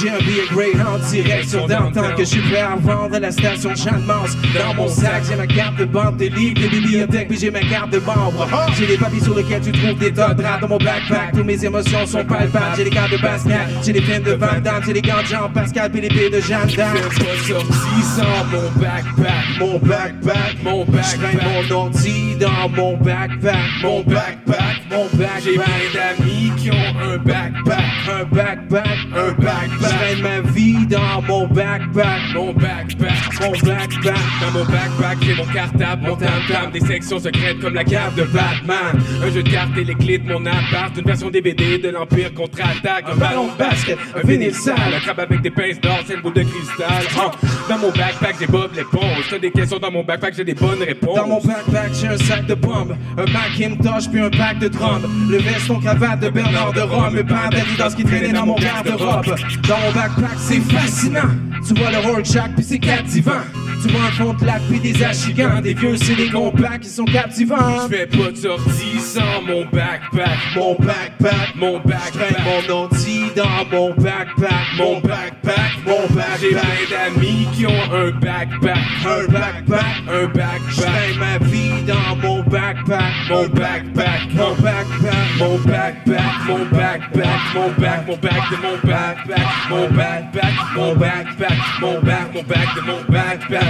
J'ai 0.00 0.08
un 0.10 0.18
billet 0.18 0.44
Greyhound 0.50 1.00
direction 1.10 1.66
downtown 1.66 2.14
que 2.14 2.20
je 2.24 2.28
suis 2.30 2.40
prêt 2.40 2.60
à 2.60 2.76
vendre 2.76 3.14
à 3.16 3.20
la 3.20 3.30
station 3.30 3.74
Jeanne 3.74 4.04
Mance. 4.06 4.36
Dans 4.54 4.74
mon 4.74 4.88
sac, 4.88 5.22
j'ai 5.28 5.36
ma 5.36 5.46
carte 5.46 5.76
de 5.76 5.84
banque, 5.84 6.16
des 6.16 6.30
livres, 6.30 6.60
des 6.60 6.68
bibliothèques, 6.68 7.28
puis 7.28 7.38
j'ai 7.38 7.50
ma 7.50 7.60
carte 7.60 7.90
de 7.90 7.98
membre. 7.98 8.46
J'ai 8.78 8.86
des 8.86 8.96
papiers 8.96 9.20
sur 9.20 9.34
lesquels 9.34 9.60
tu 9.60 9.72
trouves 9.72 9.98
des 9.98 10.12
tas 10.12 10.32
de 10.32 10.42
draps 10.42 10.60
dans 10.62 10.68
mon 10.68 10.78
backpack. 10.78 11.32
Toutes 11.34 11.44
mes 11.44 11.62
émotions 11.64 12.06
sont 12.06 12.24
palpables. 12.24 12.76
J'ai 12.76 12.84
des 12.84 12.90
cartes 12.90 13.12
de 13.12 13.18
basket, 13.18 13.60
j'ai 13.84 13.92
des 13.92 14.00
pins 14.00 14.20
de 14.20 14.32
Van 14.32 14.60
Damme, 14.62 14.82
j'ai 14.86 14.92
des 14.94 15.02
gants 15.02 15.20
de 15.22 15.26
Jean 15.26 15.50
Pascal, 15.52 15.90
puis 15.90 16.00
les 16.00 16.08
billes 16.08 16.30
de 16.30 16.40
Jeanne 16.40 16.68
d'Arc. 16.76 16.96
Fais 17.12 17.24
pas 17.24 17.36
sorti 17.46 18.02
sans 18.16 18.44
mon 18.50 18.80
backpack. 18.80 19.44
Mon 19.58 19.78
backpack, 19.78 20.62
Mon 20.64 20.84
je 20.86 20.90
backpack. 20.92 21.68
mon 21.70 21.74
ordi 21.76 22.36
dans 22.36 22.68
mon 22.70 22.96
backpack. 22.96 23.56
Mon 23.82 24.02
backpack. 24.02 24.80
mon 24.90 25.06
J'ai 25.42 25.56
backpack. 25.56 25.64
plein 25.92 26.00
d'amis 26.24 26.52
qui 26.56 26.70
ont 26.70 26.74
un 27.02 27.16
backpack. 27.18 27.84
Un 28.08 28.24
backpack, 28.34 28.98
Un 29.14 29.32
backpack. 29.42 29.89
Traîne 29.90 30.22
ma 30.22 30.40
vie 30.52 30.86
dans 30.86 31.22
mon 31.26 31.46
backpack. 31.48 32.20
Mon 32.34 32.52
backpack. 32.52 33.40
Mon 33.40 33.50
backpack. 33.50 34.18
Dans 34.40 34.58
mon 34.58 34.64
backpack, 34.64 35.18
j'ai 35.22 35.34
mon 35.34 35.44
cartable, 35.46 36.02
mon 36.02 36.16
tam-tam, 36.16 36.70
des 36.72 36.80
sections 36.80 37.18
secrètes 37.18 37.58
comme 37.60 37.74
la 37.74 37.84
cave 37.84 38.14
de 38.14 38.22
Batman. 38.24 39.02
Un 39.22 39.30
jeu 39.30 39.42
de 39.42 39.50
cartes 39.50 39.76
et 39.76 39.84
les 39.84 39.94
clés 39.94 40.18
de 40.18 40.32
mon 40.32 40.44
appart, 40.46 40.96
une 40.96 41.04
version 41.04 41.30
DVD 41.30 41.78
de 41.78 41.88
l'Empire 41.88 42.32
contre-attaque, 42.34 43.04
un 43.12 43.16
ballon 43.16 43.48
de 43.48 43.58
basket, 43.58 43.98
un 44.16 44.26
vinyle 44.26 44.54
sale, 44.54 44.76
un 44.96 45.00
crabe 45.00 45.20
avec 45.20 45.40
des 45.42 45.50
pinces 45.50 45.80
d'or, 45.80 45.98
c'est 46.06 46.14
une 46.14 46.20
boule 46.20 46.34
de 46.34 46.42
cristal. 46.42 47.02
Ah, 47.18 47.30
dans 47.68 47.78
mon 47.78 47.90
backpack, 47.90 48.36
j'ai 48.38 48.46
Bob 48.46 48.70
l'éponge. 48.74 49.24
T'as 49.28 49.38
des 49.38 49.50
questions 49.50 49.78
dans 49.78 49.90
mon 49.90 50.04
backpack, 50.04 50.34
j'ai 50.36 50.44
des 50.44 50.54
bonnes 50.54 50.82
réponses. 50.82 51.16
Dans 51.16 51.26
mon 51.26 51.40
backpack, 51.40 51.92
j'ai 52.00 52.08
un 52.08 52.16
sac 52.16 52.46
de 52.46 52.54
pommes, 52.54 52.96
un 53.18 53.24
Macintosh 53.30 54.08
puis 54.10 54.20
un 54.20 54.30
pack 54.30 54.58
de 54.58 54.68
drums. 54.68 55.02
Le 55.28 55.38
veston 55.38 55.80
cravate 55.80 56.20
de 56.20 56.28
Bernard 56.28 56.72
de 56.72 56.80
Rome, 56.80 57.16
le 57.16 57.24
paire 57.24 57.50
d'Adidas 57.50 57.94
qui 57.96 58.04
traînait 58.04 58.32
dans 58.32 58.46
mon 58.46 58.56
garde-robe. 58.56 59.34
Mon 59.80 59.92
backpack, 59.92 60.38
c'est 60.38 60.60
fascinant. 60.60 61.30
Tu 61.66 61.74
vois 61.74 61.90
le 61.90 61.98
Rorschach 61.98 62.50
puis 62.54 62.64
c'est 62.64 62.78
captivant. 62.78 63.42
Fond 63.88 64.34
de 64.34 64.44
lac 64.44 64.60
puis 64.68 64.78
des 64.80 65.02
achigans, 65.02 65.62
des 65.62 65.72
vieux 65.72 65.96
CD 65.96 66.28
compacts 66.28 66.82
qui 66.82 66.90
sont 66.90 67.04
captivants. 67.06 67.88
Je 67.88 67.96
fais 67.96 68.06
pas 68.06 68.30
de 68.30 68.36
sortie 68.36 69.00
sans 69.00 69.42
mon 69.46 69.64
backpack. 69.72 70.38
Mon 70.54 70.74
backpack, 70.74 71.54
Mon 71.56 71.78
backpack. 71.78 72.36
mon 72.44 72.74
ordi 72.74 73.22
dans 73.34 73.64
mon 73.70 73.94
backpack. 73.94 74.50
Mon 74.76 75.00
backpack. 75.00 75.72
mon 75.86 76.00
J'ai 76.40 76.52
backpack, 76.52 76.86
plein 76.88 77.14
d'amis 77.14 77.48
qui 77.54 77.66
ont 77.66 77.92
un 77.92 78.10
backpack. 78.10 78.78
un 79.06 79.32
backpack. 79.32 79.84
Un 80.08 80.26
backpack. 80.26 80.60
traîne 80.76 81.18
ma 81.18 81.38
vie 81.46 81.82
dans 81.86 82.16
mon 82.16 82.42
backpack. 82.42 83.12
Mon 83.30 83.46
backpack. 83.48 84.34
Mon 84.34 84.54
backpack. 84.56 85.30
Mon 85.40 85.56
backpack, 85.56 86.46
mon 86.46 86.64
backpack, 86.66 87.54
mon 87.54 87.70
back, 87.80 88.06
mon 88.06 88.16
back 88.16 88.50
de 88.50 88.56
mon 88.56 88.76
backpack, 88.86 89.46
mon 89.70 89.88
backpack, 89.88 90.52
mon 90.76 90.94
backpack, 90.94 91.58
mon 91.80 92.00
back, 92.00 92.34
mon 92.34 92.42
back 92.42 92.74
de 92.76 92.80
mon 92.82 93.02
backpack, 93.08 93.69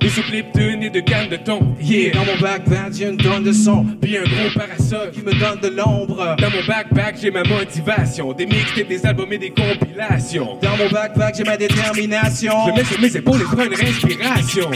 de 0.00 0.08
soupe 0.08 0.30
Lipton 0.32 0.80
et 0.82 0.90
de 0.90 1.00
canne 1.00 1.28
de 1.28 1.36
thon. 1.36 1.60
Yeah, 1.80 2.12
Dans 2.12 2.24
mon 2.24 2.38
backpack, 2.40 2.92
j'ai 2.96 3.08
une 3.08 3.16
tonne 3.16 3.44
de 3.44 3.52
son 3.52 3.84
puis 4.00 4.16
un 4.16 4.22
gros 4.22 4.50
parasol 4.54 5.10
qui 5.12 5.20
me 5.20 5.32
donne 5.32 5.60
de 5.60 5.76
l'ombre. 5.76 6.36
Dans 6.38 6.50
mon 6.50 6.66
backpack, 6.66 7.16
j'ai 7.20 7.30
ma 7.30 7.42
motivation, 7.42 8.32
des 8.32 8.46
mixtapes, 8.46 8.88
des 8.88 9.04
albums 9.04 9.32
et 9.32 9.38
des 9.38 9.50
compilations. 9.50 10.58
Dans 10.62 10.76
mon 10.76 10.88
backpack, 10.90 11.34
j'ai 11.36 11.44
ma 11.44 11.56
détermination. 11.56 12.52
Je 12.68 12.72
mets 12.72 12.84
sur 12.84 13.00
mes 13.00 13.16
épaules 13.16 13.40
et 13.40 13.44
prends 13.44 13.64
une 13.64 13.74
respiration. 13.74 14.70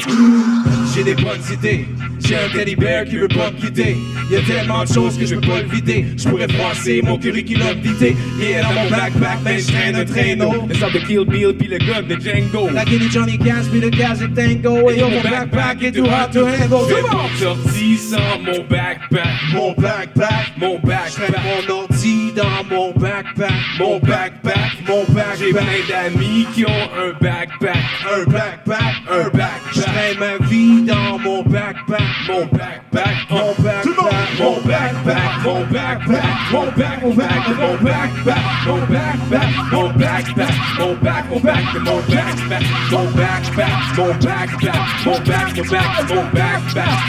J'ai 0.95 1.05
des 1.05 1.15
bonnes 1.15 1.41
idées. 1.53 1.87
J'ai 2.21 2.37
un 2.37 2.49
teddy 2.53 2.77
bear 2.77 3.05
qui 3.05 3.17
veut 3.17 3.29
pas 3.29 3.51
me 3.51 3.57
quitter. 3.59 3.97
Y 4.31 4.37
a 4.37 4.41
tellement 4.43 4.85
de 4.85 4.89
choses 4.89 5.19
que 5.19 5.27
je 5.27 5.35
peux 5.35 5.49
pas 5.49 5.61
le 5.63 5.69
vider. 5.69 6.07
Je 6.17 6.29
pourrais 6.29 6.49
froisser 6.49 7.03
mon 7.03 7.19
curriculum 7.19 7.79
vitae. 7.83 8.15
Yeah, 8.41 8.63
dans 8.63 8.73
mon 8.73 8.91
backpack, 8.91 9.43
ben 9.45 9.59
je 9.59 9.67
traîne 9.67 9.97
un 9.97 10.05
traîneau. 10.05 10.67
Le 10.69 10.75
sort 10.75 10.91
de 10.93 10.99
Kill 10.99 11.25
Bill 11.27 11.55
puis 11.59 11.69
le 11.69 11.79
gun 11.79 12.03
de 12.03 12.21
Django. 12.21 12.71
La 12.73 12.85
guinée 12.85 13.11
Johnny 13.11 13.39
Cash 13.39 13.67
puis 13.71 13.81
le 13.81 13.91
gaz 13.91 14.21
de 14.21 14.27
Tango. 14.27 14.91
Et 14.91 14.99
yo, 14.99 15.07
mon 15.13 15.21
backpack 15.31 15.83
est 15.83 15.93
too 15.93 16.05
hot 16.05 16.33
to 16.33 16.47
handle. 16.47 16.87
Sortie 17.39 17.97
sans 17.97 18.39
mon 18.45 18.65
backpack. 18.69 19.27
Mon 19.53 19.73
backpack. 19.73 20.57
Mon 20.59 20.79
backpack. 20.79 21.31
mon 21.45 21.75
ordi 21.75 22.33
dans 22.33 22.65
mon 22.71 22.93
backpack. 22.93 23.53
Mon 23.79 23.99
backpack. 23.99 24.89
Mon 24.89 25.05
J'ai 25.39 25.53
backpack. 25.53 25.87
plein 25.87 25.89
d'amis 25.89 26.47
qui 26.55 26.65
ont 26.65 26.91
un 26.97 27.13
backpack. 27.21 27.77
Un 28.11 28.25
backpack. 28.31 28.95
Un 29.11 29.29
backpack. 29.29 29.63
ma 30.19 30.47
vie 30.47 30.83
dans 30.83 31.19
mon 31.19 31.43
backpack, 31.43 32.03
mon 32.29 32.47
backpack, 32.47 33.17
mon 33.31 33.53
backpack, 33.63 34.39
mon 34.39 34.61
backpack, 34.61 35.45
mon 35.45 35.65
backpack, 35.65 36.53
mon 36.53 36.67
back, 36.71 37.03
mon 37.03 37.15
back, 37.15 37.49
mon 37.49 37.77
backpack, 37.77 38.39
mon 38.67 38.81
backpack, 38.87 39.51
mon 39.73 39.89
backpack, 39.89 40.55
mon 40.79 40.95
back, 40.95 41.65
mon 41.83 42.01
back, 42.09 42.37
mon 42.91 43.05
backpack, 43.11 43.97
mon 43.97 44.15
backpack, 44.15 45.02
back, 45.05 45.25
back, 45.25 45.57
backpack, 45.67 46.07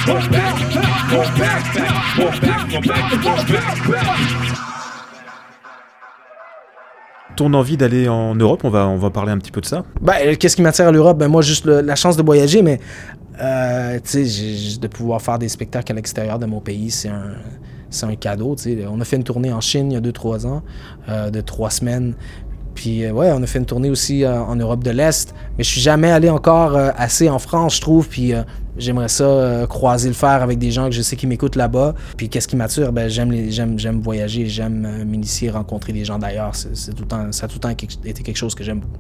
mon 0.07 0.23
backpack, 0.29 0.93
mon 1.11 2.25
back, 2.25 2.71
mon 2.71 2.81
back, 2.81 3.23
mon 3.23 3.35
backpack. 3.35 4.19
Ton 7.35 7.53
envie 7.55 7.77
d'aller 7.77 8.07
en 8.07 8.35
Europe, 8.35 8.61
on 8.63 8.69
va, 8.69 8.87
on 8.87 8.97
va 8.97 9.09
parler 9.09 9.31
un 9.31 9.37
petit 9.39 9.51
peu 9.51 9.59
de 9.61 9.65
ça. 9.65 9.83
Ben, 10.01 10.13
euh, 10.23 10.35
qu'est-ce 10.39 10.55
qui 10.55 10.61
m'attire 10.61 10.87
à 10.87 10.91
l'Europe? 10.91 11.17
Ben, 11.17 11.27
moi, 11.27 11.41
juste 11.41 11.65
le- 11.65 11.81
la 11.81 11.95
chance 11.95 12.15
de 12.15 12.21
voyager, 12.23 12.61
mais 12.61 12.79
euh, 13.41 13.99
de 13.99 14.87
pouvoir 14.87 15.21
faire 15.21 15.39
des 15.39 15.49
spectacles 15.49 15.91
à 15.93 15.95
l'extérieur 15.95 16.37
de 16.37 16.45
mon 16.45 16.61
pays, 16.61 16.91
c'est 16.91 17.09
un, 17.09 17.31
c'est 17.89 18.05
un 18.05 18.15
cadeau. 18.15 18.55
tu 18.55 18.63
sais. 18.63 18.85
On 18.87 19.01
a 19.01 19.05
fait 19.05 19.15
une 19.15 19.23
tournée 19.23 19.51
en 19.51 19.61
Chine 19.61 19.91
il 19.91 19.95
y 19.95 19.97
a 19.97 20.01
2-3 20.01 20.45
ans, 20.45 20.61
euh, 21.09 21.31
de 21.31 21.41
3 21.41 21.71
semaines. 21.71 22.13
Puis, 22.75 23.03
euh, 23.03 23.11
ouais, 23.11 23.31
on 23.31 23.41
a 23.43 23.47
fait 23.47 23.59
une 23.59 23.65
tournée 23.65 23.89
aussi 23.89 24.23
euh, 24.23 24.41
en 24.41 24.55
Europe 24.55 24.83
de 24.83 24.91
l'Est, 24.91 25.33
mais 25.57 25.63
je 25.63 25.69
suis 25.69 25.81
jamais 25.81 26.11
allé 26.11 26.29
encore 26.29 26.75
euh, 26.75 26.91
assez 26.95 27.29
en 27.29 27.39
France, 27.39 27.75
je 27.75 27.81
trouve. 27.81 28.07
Puis, 28.07 28.33
j'aimerais 28.77 29.09
ça 29.09 29.65
croiser 29.69 30.07
le 30.07 30.15
fer 30.15 30.41
avec 30.41 30.57
des 30.57 30.71
gens 30.71 30.85
que 30.85 30.95
je 30.95 31.01
sais 31.01 31.15
qui 31.15 31.27
m'écoutent 31.27 31.55
là-bas. 31.55 31.93
Puis, 32.17 32.29
qu'est-ce 32.29 32.47
qui 32.47 32.55
m'attire? 32.55 32.91
Ben, 32.91 33.09
j'aime, 33.09 33.31
j'aime, 33.49 33.77
j'aime 33.77 34.01
voyager, 34.01 34.47
j'aime 34.47 35.03
m'initier, 35.05 35.49
rencontrer 35.49 35.93
des 35.93 36.05
gens 36.05 36.17
d'ailleurs. 36.19 36.55
C'est, 36.55 36.93
tout 36.93 37.03
le 37.03 37.07
temps, 37.07 37.31
ça 37.31 37.45
a 37.45 37.47
tout 37.47 37.55
le 37.55 37.59
temps 37.59 37.69
été 37.69 38.23
quelque 38.23 38.37
chose 38.37 38.55
que 38.55 38.63
j'aime 38.63 38.79
beaucoup. 38.79 38.99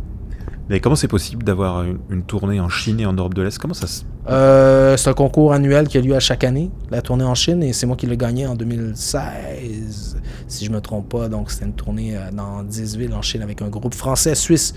Mais 0.69 0.79
comment 0.79 0.95
c'est 0.95 1.07
possible 1.07 1.43
d'avoir 1.43 1.83
une, 1.83 1.99
une 2.09 2.23
tournée 2.23 2.59
en 2.59 2.69
Chine 2.69 2.99
et 2.99 3.05
en 3.05 3.13
Europe 3.13 3.33
de 3.33 3.41
l'Est? 3.41 3.57
Comment 3.57 3.73
ça 3.73 3.87
se... 3.87 4.03
Euh, 4.29 4.95
c'est 4.95 5.09
un 5.09 5.13
concours 5.13 5.53
annuel 5.53 5.87
qui 5.87 5.97
a 5.97 6.01
lieu 6.01 6.15
à 6.15 6.19
chaque 6.19 6.43
année, 6.43 6.71
la 6.89 7.01
tournée 7.01 7.25
en 7.25 7.35
Chine, 7.35 7.61
et 7.61 7.73
c'est 7.73 7.85
moi 7.85 7.97
qui 7.97 8.07
l'ai 8.07 8.15
gagné 8.15 8.47
en 8.47 8.55
2016, 8.55 10.17
si 10.47 10.65
je 10.65 10.71
me 10.71 10.79
trompe 10.79 11.09
pas. 11.09 11.27
Donc, 11.27 11.51
c'était 11.51 11.65
une 11.65 11.73
tournée 11.73 12.15
euh, 12.15 12.31
dans 12.31 12.63
10 12.63 12.97
villes 12.97 13.13
en 13.13 13.21
Chine 13.21 13.41
avec 13.41 13.61
un 13.61 13.69
groupe 13.69 13.93
français, 13.93 14.35
suisse 14.35 14.73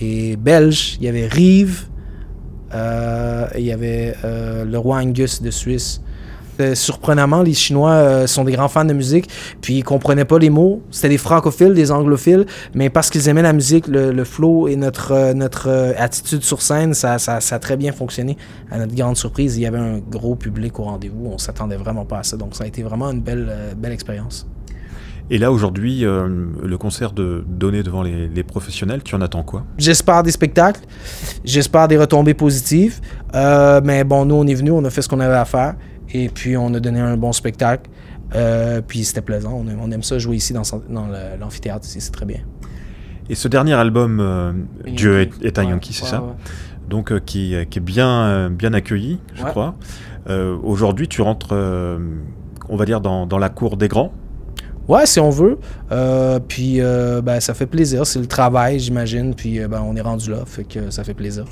et 0.00 0.36
belge. 0.36 0.96
Il 1.00 1.04
y 1.04 1.08
avait 1.08 1.26
Rive, 1.26 1.88
euh, 2.74 3.46
il 3.56 3.64
y 3.64 3.72
avait 3.72 4.14
le 4.22 4.76
roi 4.76 4.98
Angus 4.98 5.42
de 5.42 5.50
Suisse. 5.50 6.00
Euh, 6.60 6.74
surprenamment, 6.74 7.42
les 7.42 7.54
Chinois 7.54 7.90
euh, 7.90 8.26
sont 8.26 8.44
des 8.44 8.52
grands 8.52 8.68
fans 8.68 8.84
de 8.84 8.94
musique, 8.94 9.28
puis 9.60 9.74
ils 9.74 9.84
comprenaient 9.84 10.24
pas 10.24 10.38
les 10.38 10.50
mots. 10.50 10.82
C'était 10.90 11.10
des 11.10 11.18
francophiles, 11.18 11.74
des 11.74 11.90
anglophiles, 11.92 12.46
mais 12.74 12.88
parce 12.90 13.10
qu'ils 13.10 13.28
aimaient 13.28 13.42
la 13.42 13.52
musique, 13.52 13.86
le, 13.88 14.10
le 14.12 14.24
flow 14.24 14.66
et 14.68 14.76
notre, 14.76 15.12
euh, 15.12 15.34
notre 15.34 15.68
attitude 15.98 16.42
sur 16.42 16.62
scène, 16.62 16.94
ça, 16.94 17.18
ça, 17.18 17.40
ça 17.40 17.56
a 17.56 17.58
très 17.58 17.76
bien 17.76 17.92
fonctionné. 17.92 18.36
À 18.70 18.78
notre 18.78 18.94
grande 18.94 19.16
surprise, 19.16 19.56
il 19.56 19.62
y 19.62 19.66
avait 19.66 19.78
un 19.78 19.98
gros 19.98 20.34
public 20.34 20.78
au 20.80 20.84
rendez-vous. 20.84 21.30
On 21.32 21.38
s'attendait 21.38 21.76
vraiment 21.76 22.04
pas 22.04 22.18
à 22.18 22.22
ça, 22.22 22.36
donc 22.36 22.54
ça 22.54 22.64
a 22.64 22.66
été 22.66 22.82
vraiment 22.82 23.10
une 23.10 23.20
belle, 23.20 23.52
belle 23.76 23.92
expérience. 23.92 24.46
Et 25.28 25.38
là, 25.38 25.50
aujourd'hui, 25.50 26.04
euh, 26.04 26.28
le 26.62 26.78
concert 26.78 27.10
de 27.10 27.44
donné 27.48 27.82
devant 27.82 28.04
les, 28.04 28.28
les 28.28 28.44
professionnels, 28.44 29.02
tu 29.02 29.16
en 29.16 29.20
attends 29.20 29.42
quoi? 29.42 29.64
J'espère 29.76 30.22
des 30.22 30.30
spectacles, 30.30 30.82
j'espère 31.44 31.88
des 31.88 31.98
retombées 31.98 32.34
positives, 32.34 33.00
Euh, 33.34 33.80
mais 33.84 34.04
bon, 34.04 34.24
nous 34.24 34.36
on 34.36 34.46
est 34.46 34.54
venus, 34.54 34.72
on 34.74 34.84
a 34.84 34.90
fait 34.90 35.02
ce 35.02 35.08
qu'on 35.08 35.20
avait 35.20 35.34
à 35.34 35.44
faire, 35.44 35.74
et 36.24 36.28
puis 36.28 36.56
on 36.56 36.72
a 36.74 36.80
donné 36.80 37.00
un 37.00 37.16
bon 37.16 37.32
spectacle, 37.32 37.90
Euh, 38.34 38.80
puis 38.84 39.04
c'était 39.04 39.22
plaisant. 39.22 39.52
On 39.54 39.68
aime, 39.68 39.78
on 39.80 39.90
aime 39.92 40.02
ça 40.02 40.18
jouer 40.18 40.36
ici 40.36 40.52
dans, 40.52 40.62
dans 40.90 41.06
l'amphithéâtre, 41.38 41.84
c'est 41.86 42.10
très 42.10 42.26
bien. 42.26 42.40
Et 43.30 43.36
ce 43.36 43.46
dernier 43.48 43.74
album, 43.74 44.18
euh, 44.20 44.52
Dieu 44.84 45.20
est, 45.20 45.30
est 45.44 45.58
un 45.60 45.64
Ouais, 45.64 45.70
Yankee, 45.70 45.92
c'est 45.92 46.02
ouais, 46.04 46.10
ça 46.10 46.22
ouais. 46.22 46.32
Donc, 46.88 47.12
euh, 47.12 47.20
qui, 47.20 47.54
qui 47.70 47.78
est 47.78 47.82
bien, 47.82 48.50
bien 48.50 48.72
accueilli, 48.72 49.20
je 49.34 49.44
crois. 49.44 49.74
Aujourd'hui, 50.64 51.06
tu 51.06 51.22
rentres, 51.22 51.54
on 52.68 52.76
va 52.76 52.84
dire, 52.84 53.00
dans, 53.00 53.26
dans 53.26 53.38
la 53.38 53.48
cour 53.48 53.76
des 53.76 53.88
grands. 53.88 54.12
Ouais, 54.88 55.06
si 55.06 55.20
on 55.20 55.30
veut. 55.30 55.58
Puis 56.48 56.80
ben, 56.80 57.40
ça 57.40 57.54
fait 57.54 57.66
plaisir, 57.66 58.06
c'est 58.06 58.20
le 58.20 58.26
travail, 58.26 58.80
j'imagine, 58.80 59.34
puis 59.34 59.60
ben, 59.68 59.82
on 59.88 59.94
est 59.94 60.00
rendu 60.00 60.30
là, 60.32 60.44
fait 60.44 60.64
que 60.64 60.90
ça 60.90 61.04
fait 61.04 61.14
plaisir. 61.14 61.44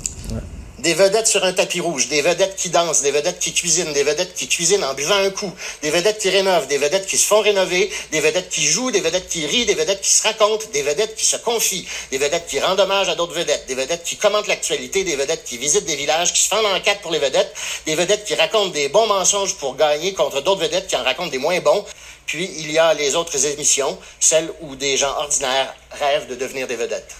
Des 0.85 0.93
vedettes 0.93 1.25
sur 1.25 1.43
un 1.43 1.51
tapis 1.51 1.79
rouge, 1.79 2.09
des 2.09 2.21
vedettes 2.21 2.55
qui 2.55 2.69
dansent, 2.69 3.01
des 3.01 3.09
vedettes 3.09 3.39
qui 3.39 3.53
cuisinent, 3.53 3.91
des 3.93 4.03
vedettes 4.03 4.35
qui 4.35 4.47
cuisinent 4.47 4.83
en 4.83 4.93
buvant 4.93 5.15
un 5.15 5.31
coup, 5.31 5.51
des 5.81 5.89
vedettes 5.89 6.19
qui 6.19 6.29
rénovent, 6.29 6.67
des 6.67 6.77
vedettes 6.77 7.07
qui 7.07 7.17
se 7.17 7.25
font 7.25 7.41
rénover, 7.41 7.89
des 8.11 8.19
vedettes 8.19 8.49
qui 8.49 8.67
jouent, 8.67 8.91
des 8.91 9.01
vedettes 9.01 9.27
qui 9.27 9.47
rient, 9.47 9.65
des 9.65 9.73
vedettes 9.73 10.01
qui 10.01 10.11
se 10.11 10.21
racontent, 10.21 10.63
des 10.73 10.83
vedettes 10.83 11.15
qui 11.15 11.25
se 11.25 11.37
confient, 11.37 11.87
des 12.11 12.19
vedettes 12.19 12.45
qui 12.45 12.59
rendent 12.59 12.79
hommage 12.79 13.09
à 13.09 13.15
d'autres 13.15 13.33
vedettes, 13.33 13.65
des 13.65 13.73
vedettes 13.73 14.03
qui 14.03 14.15
commentent 14.17 14.45
l'actualité, 14.45 15.03
des 15.03 15.15
vedettes 15.15 15.43
qui 15.43 15.57
visitent 15.57 15.85
des 15.85 15.95
villages, 15.95 16.31
qui 16.31 16.43
se 16.43 16.49
fendent 16.49 16.67
en 16.67 16.79
pour 17.01 17.11
les 17.11 17.17
vedettes, 17.17 17.51
des 17.87 17.95
vedettes 17.95 18.23
qui 18.23 18.35
racontent 18.35 18.69
des 18.69 18.87
bons 18.87 19.07
mensonges 19.07 19.55
pour 19.55 19.75
gagner 19.75 20.13
contre 20.13 20.41
d'autres 20.41 20.61
vedettes 20.61 20.85
qui 20.85 20.95
en 20.95 21.03
racontent 21.03 21.31
des 21.31 21.39
moins 21.39 21.59
bons. 21.61 21.83
Puis 22.27 22.47
il 22.59 22.71
y 22.71 22.77
a 22.77 22.93
les 22.93 23.15
autres 23.15 23.43
émissions, 23.47 23.97
celles 24.19 24.51
où 24.61 24.75
des 24.75 24.97
gens 24.97 25.17
ordinaires 25.17 25.73
rêvent 25.89 26.27
de 26.27 26.35
devenir 26.35 26.67
des 26.67 26.75
vedettes. 26.75 27.15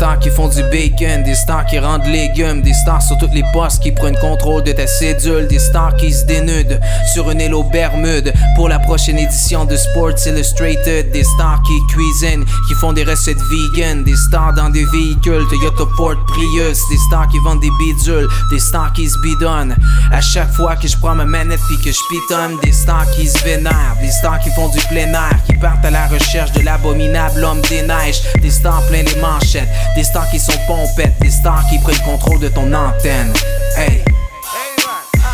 Stars 0.00 0.18
qui 0.18 0.30
font 0.30 0.48
du 0.48 0.62
bacon, 0.70 1.22
des 1.24 1.34
stars 1.34 1.66
qui 1.66 1.78
rendent 1.78 2.06
légumes, 2.06 2.62
des 2.62 2.72
stars 2.72 3.02
sur 3.02 3.18
toutes 3.18 3.34
les 3.34 3.44
postes 3.52 3.82
qui 3.82 3.92
prennent 3.92 4.16
contrôle 4.16 4.62
de 4.64 4.72
ta 4.72 4.86
cédule, 4.86 5.46
des 5.46 5.58
stars 5.58 5.94
qui 5.96 6.10
se 6.10 6.24
dénudent 6.24 6.80
sur 7.12 7.30
une 7.30 7.38
île 7.38 7.52
aux 7.52 7.64
Bermudes 7.64 8.32
pour 8.56 8.70
la 8.70 8.78
prochaine 8.78 9.18
édition 9.18 9.66
de 9.66 9.76
Sports 9.76 10.18
Illustrated, 10.24 11.12
des 11.12 11.22
stars 11.22 11.60
qui 11.66 11.94
cuisinent, 11.94 12.46
qui 12.66 12.74
font 12.76 12.94
des 12.94 13.04
recettes 13.04 13.42
vegan, 13.50 14.02
des 14.02 14.16
stars 14.16 14.54
dans 14.54 14.70
des 14.70 14.86
véhicules 14.86 15.46
Toyota 15.50 15.84
Ford 15.98 16.16
Prius, 16.28 16.78
des 16.88 16.98
stars 17.08 17.28
qui 17.28 17.38
vendent 17.44 17.60
des 17.60 17.72
bidules, 17.78 18.26
des 18.50 18.58
stars 18.58 18.94
qui 18.94 19.06
se 19.06 19.18
bidonnent. 19.18 19.76
À 20.12 20.22
chaque 20.22 20.50
fois 20.52 20.76
que 20.76 20.88
je 20.88 20.96
prends 20.96 21.14
ma 21.14 21.26
manette 21.26 21.60
puis 21.68 21.76
que 21.76 21.92
je 21.92 22.00
pitonne, 22.08 22.58
des 22.62 22.72
stars 22.72 23.10
qui 23.10 23.28
se 23.28 23.44
vénèrent, 23.44 23.96
des 24.00 24.10
stars 24.10 24.40
qui 24.40 24.48
font 24.52 24.70
du 24.70 24.80
plein 24.88 25.12
air, 25.12 25.36
qui 25.46 25.56
partent 25.56 25.84
à 25.84 25.90
la 25.90 26.06
recherche 26.06 26.52
de 26.52 26.62
l'abominable 26.62 27.44
homme 27.44 27.60
des 27.68 27.82
neiges, 27.82 28.22
des 28.40 28.50
stars 28.50 28.82
plein 28.88 29.02
les 29.02 29.20
manchettes, 29.20 29.68
des 29.94 30.04
stars 30.04 30.30
qui 30.30 30.38
sont 30.38 30.58
pompettes, 30.66 31.18
des 31.20 31.30
stars 31.30 31.64
qui 31.68 31.78
prennent 31.78 32.02
contrôle 32.04 32.38
de 32.40 32.48
ton 32.48 32.72
antenne. 32.72 33.32
Hey, 33.76 34.02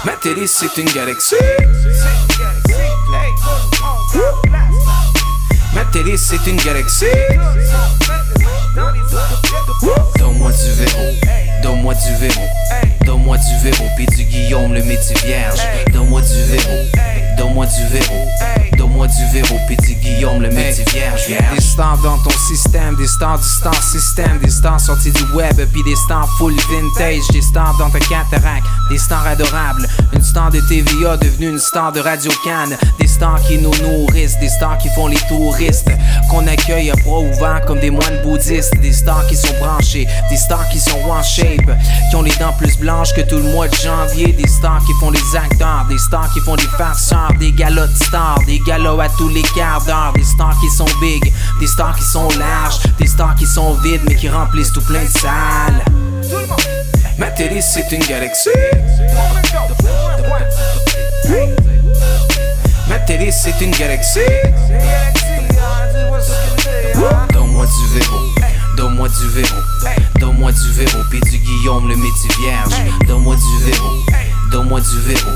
ma 0.04 0.12
télé 0.12 0.46
c'est 0.46 0.76
une 0.76 0.90
galaxie. 0.90 1.34
Ma 5.74 5.84
télé 5.92 6.16
c'est 6.16 6.46
une 6.46 6.56
galaxie. 6.56 7.06
Donne-moi 10.18 10.52
du 10.52 10.72
verrou, 10.72 11.14
donne-moi 11.62 11.94
du 11.94 12.14
verrou, 12.16 12.46
donne-moi 13.04 13.38
du 13.38 13.58
verrou, 13.62 13.88
puis 13.96 14.06
du 14.06 14.24
Guillaume 14.24 14.74
le 14.74 14.82
métier 14.82 15.16
vierge. 15.24 15.60
Donne-moi 15.92 16.20
du 16.22 16.42
verrou, 16.44 16.86
donne-moi 17.56 17.66
du 17.66 17.86
verrou, 17.86 18.76
donne-moi 18.76 19.06
du 19.06 19.24
verrou, 19.32 19.58
puis 19.66 19.76
Guillaume 20.02 20.42
le 20.42 20.50
métier 20.50 20.84
vierge. 20.92 21.26
Des 21.54 21.62
stars 21.62 21.98
dans 22.02 22.18
ton 22.18 22.30
système, 22.30 22.94
des 22.96 23.06
stars 23.06 23.38
du 23.38 23.48
star 23.48 23.82
system, 23.82 24.38
des 24.42 24.50
stars 24.50 24.78
sorties 24.78 25.10
du 25.10 25.22
web, 25.34 25.56
puis 25.72 25.82
des 25.84 25.96
stars 25.96 26.28
full 26.36 26.54
vintage, 26.70 27.26
des 27.32 27.40
stars 27.40 27.76
dans 27.78 27.88
ta 27.88 27.98
cataracte, 27.98 28.66
des 28.90 28.98
stars 28.98 29.26
adorables, 29.26 29.88
une 30.12 30.22
star 30.22 30.50
de 30.50 30.60
TVA 30.68 31.16
devenue 31.16 31.48
une 31.48 31.58
star 31.58 31.92
de 31.92 32.00
Radio 32.00 32.30
Cannes, 32.44 32.76
des 33.00 33.06
stars 33.06 33.40
qui 33.42 33.56
nous 33.58 33.74
nourrissent, 33.82 34.38
des 34.38 34.50
stars 34.50 34.76
qui 34.78 34.88
font 34.90 35.06
les 35.06 35.20
touristes, 35.28 35.90
qu'on 36.30 36.46
accueille 36.46 36.90
à 36.90 36.94
bras 36.96 37.20
ouverts 37.20 37.62
comme 37.66 37.80
des 37.80 37.90
moines 37.90 38.20
bouddhistes, 38.22 38.78
des 38.82 38.92
stars 38.92 39.26
qui 39.28 39.36
sont 39.36 39.54
branchés, 39.60 40.06
des 40.30 40.35
stars 40.46 40.68
qui 40.68 40.78
sont 40.78 40.98
one 41.10 41.24
shape, 41.24 41.76
qui 42.08 42.14
ont 42.14 42.22
les 42.22 42.34
dents 42.36 42.52
plus 42.56 42.78
blanches 42.78 43.12
que 43.12 43.20
tout 43.22 43.34
le 43.34 43.50
mois 43.50 43.66
de 43.66 43.74
janvier, 43.74 44.32
des 44.32 44.46
stars 44.46 44.80
qui 44.86 44.92
font 45.00 45.10
les 45.10 45.36
acteurs, 45.36 45.84
des 45.88 45.98
stars 45.98 46.32
qui 46.32 46.38
font 46.38 46.54
les 46.54 46.68
farceurs, 46.78 47.32
des 47.40 47.50
galas 47.50 47.88
de 47.88 48.04
stars, 48.04 48.38
des 48.46 48.60
galas 48.60 49.02
à 49.02 49.08
tous 49.08 49.28
les 49.28 49.42
quarts 49.42 49.82
d'heure, 49.84 50.12
des 50.14 50.22
stars 50.22 50.56
qui 50.60 50.70
sont 50.70 50.86
big, 51.00 51.32
des 51.58 51.66
stars 51.66 51.96
qui 51.96 52.04
sont 52.04 52.28
larges, 52.38 52.78
des 53.00 53.08
stars 53.08 53.34
qui 53.34 53.44
sont 53.44 53.74
vides 53.82 54.02
mais 54.08 54.14
qui 54.14 54.28
remplissent 54.28 54.72
tout 54.72 54.82
plein 54.82 55.02
de 55.02 55.18
salles. 55.18 55.82
Ma 57.18 57.26
télé 57.30 57.60
c'est 57.60 57.90
une 57.90 58.04
galaxie. 58.04 58.50
Ma 62.88 62.98
télé 63.00 63.32
c'est 63.32 63.60
une 63.60 63.72
galaxie. 63.72 64.20
Donne-moi 67.32 67.66
du 67.66 67.98
verrou, 67.98 68.20
donne-moi 68.76 69.08
du 69.08 69.28
verrou, 69.28 69.60
donne-moi 70.36 70.52
du 70.52 70.72
verrou, 70.72 71.04
puis 71.08 71.20
du 71.20 71.38
Guillaume 71.38 71.88
le 71.88 71.96
métier 71.96 72.30
vierge. 72.40 72.74
Donne-moi 73.06 73.36
du 73.36 73.64
verrou, 73.64 74.04
donne-moi 74.50 74.80
du 74.80 75.00
verrou, 75.00 75.30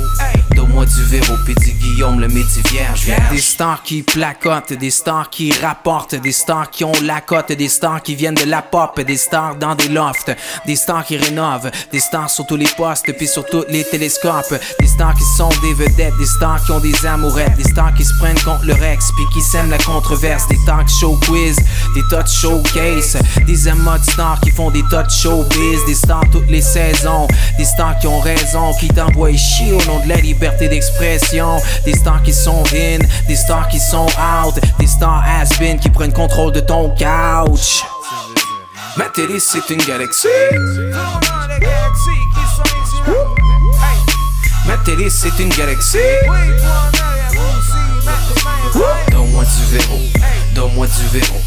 donne-moi 0.55 0.85
du 0.87 1.03
Véro 1.05 1.35
puis 1.45 1.55
du 1.55 1.73
Guillaume 1.73 2.21
le 2.21 2.29
métier 2.29 2.63
vierge. 2.71 3.07
Des 3.31 3.39
stars 3.39 3.83
qui 3.83 4.03
placotent, 4.03 4.73
des 4.73 4.91
stars 4.91 5.31
qui 5.31 5.53
rapportent, 5.53 6.15
des 6.15 6.33
stars 6.33 6.71
qui 6.71 6.85
ont 6.85 6.93
la 7.03 7.21
cote, 7.21 7.53
des 7.53 7.69
stars 7.69 8.03
qui 8.03 8.15
viennent 8.15 8.35
de 8.35 8.45
la 8.45 8.63
pop, 8.63 9.01
des 9.01 9.17
stars 9.17 9.57
dans 9.57 9.75
des 9.75 9.89
lofts, 9.89 10.31
des 10.67 10.77
stars 10.77 11.05
qui 11.05 11.17
rénovent, 11.17 11.71
des 11.93 12.01
stars 12.01 12.31
sur 12.31 12.47
tous 12.47 12.57
les 12.57 12.69
postes 12.77 13.11
puis 13.17 13.27
sur 13.27 13.45
tous 13.47 13.65
les 13.69 13.85
télescopes, 13.85 14.55
des 14.79 14.87
stars 14.87 15.15
qui 15.15 15.25
sont 15.37 15.51
des 15.63 15.75
vedettes, 15.75 16.17
des 16.19 16.27
stars 16.27 16.63
qui 16.65 16.73
ont 16.73 16.81
des 16.81 17.07
amourettes, 17.07 17.57
des 17.57 17.65
stars 17.65 17.95
qui 17.95 18.05
se 18.05 18.15
prennent 18.19 18.41
contre 18.41 18.65
le 18.65 18.75
Rex 18.75 19.11
puis 19.17 19.25
qui 19.33 19.41
sèment 19.41 19.71
la 19.71 19.79
controverse, 19.79 20.47
des 20.49 20.59
talk 20.67 20.89
show 20.89 21.19
quiz, 21.27 21.57
des 21.95 22.03
touch 22.09 22.31
showcase, 22.31 23.17
des 23.47 23.69
emotes 23.69 24.05
stars 24.11 24.41
qui 24.41 24.51
font 24.51 24.71
des 24.71 24.83
touch 24.85 25.11
showbiz, 25.23 25.85
des 25.87 25.95
stars 25.95 26.25
toutes 26.33 26.49
les 26.51 26.63
saisons, 26.63 27.27
des 27.59 27.65
stars 27.65 27.99
qui 27.99 28.07
ont 28.07 28.21
raison, 28.21 28.73
qui 28.79 28.89
t'envoient 28.89 29.37
chier 29.37 29.73
au 29.73 29.83
nom 29.85 30.01
de 30.05 30.09
la 30.09 30.17
liberté 30.17 30.69
d'expression, 30.69 31.61
des 31.85 31.95
stars 31.95 32.23
qui 32.23 32.33
sont 32.33 32.63
in, 32.75 32.99
des 33.29 33.37
stars 33.37 33.69
qui 33.69 33.81
sont 33.81 34.07
out, 34.07 34.55
des 34.79 34.87
stars 34.87 35.25
has-been 35.27 35.79
qui 35.79 35.91
prennent 35.91 36.13
contrôle 36.13 36.53
de 36.53 36.61
ton 36.61 36.91
couch. 36.91 37.85
Ma 38.97 39.05
télé 39.07 39.39
c'est 39.41 39.71
une 39.71 39.83
galaxie. 39.83 40.29
Ma 44.67 44.77
télé 44.85 45.09
c'est 45.11 45.39
une 45.39 45.49
galaxie. 45.51 45.99
Donne-moi 49.11 49.45
du 49.45 49.77
véro, 49.77 49.99
donne-moi 50.61 50.87
du 50.87 51.19
véro, 51.19 51.39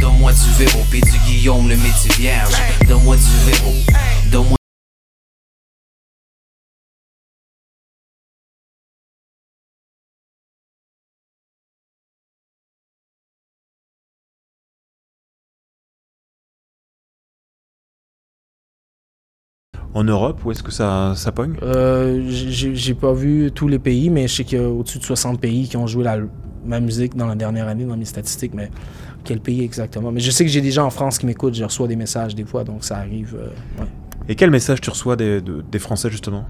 donne-moi 0.00 0.32
du 0.32 0.64
véro, 0.64 0.84
puis 0.88 1.00
du 1.00 1.18
Guillaume 1.26 1.68
le 1.68 1.74
métier 1.74 2.12
vierge. 2.16 2.54
Donne-moi 2.88 3.16
du 3.16 3.50
véro, 3.50 3.72
donne-moi 4.30 4.56
En 19.94 20.04
Europe, 20.04 20.40
où 20.44 20.52
est-ce 20.52 20.62
que 20.62 20.70
ça, 20.70 21.14
ça 21.16 21.32
pogne? 21.32 21.56
Euh, 21.62 22.22
j'ai 22.28 22.74
j'ai 22.74 22.94
pas 22.94 23.12
vu 23.12 23.50
tous 23.52 23.66
les 23.66 23.80
pays, 23.80 24.08
mais 24.08 24.28
je 24.28 24.36
sais 24.36 24.44
qu'il 24.44 24.58
y 24.58 24.62
a 24.62 24.68
au-dessus 24.68 25.00
de 25.00 25.04
60 25.04 25.40
pays 25.40 25.68
qui 25.68 25.76
ont 25.76 25.86
joué 25.86 26.04
la, 26.04 26.18
ma 26.64 26.80
musique 26.80 27.16
dans 27.16 27.26
la 27.26 27.34
dernière 27.34 27.68
année 27.68 27.84
dans 27.84 27.96
mes 27.96 28.04
statistiques, 28.04 28.52
mais 28.54 28.70
quel 29.24 29.40
pays 29.40 29.62
exactement? 29.62 30.10
Mais 30.12 30.20
je 30.20 30.30
sais 30.30 30.44
que 30.44 30.50
j'ai 30.50 30.60
des 30.60 30.70
gens 30.70 30.86
en 30.86 30.90
France 30.90 31.18
qui 31.18 31.26
m'écoutent, 31.26 31.54
je 31.54 31.64
reçois 31.64 31.88
des 31.88 31.96
messages 31.96 32.34
des 32.34 32.44
fois, 32.44 32.64
donc 32.64 32.84
ça 32.84 32.96
arrive. 32.98 33.36
euh, 33.38 33.46
ouais. 33.80 33.88
Et 34.28 34.34
quel 34.36 34.50
message 34.50 34.80
tu 34.80 34.90
reçois 34.90 35.16
des, 35.16 35.40
de- 35.40 35.62
des 35.70 35.78
Français, 35.78 36.08
justement? 36.10 36.44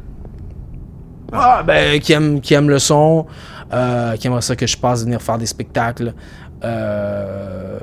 Ah, 1.32 1.62
ben, 1.66 1.98
qui 1.98 2.12
aiment, 2.12 2.40
qui 2.42 2.52
aiment 2.52 2.68
le 2.68 2.78
son, 2.78 3.26
euh, 3.72 4.14
qui 4.16 4.26
aimeraient 4.26 4.42
ça 4.42 4.54
que 4.54 4.66
je 4.66 4.76
passe 4.76 5.04
venir 5.04 5.22
faire 5.22 5.38
des 5.38 5.46
spectacles, 5.46 6.12
euh, 6.62 7.78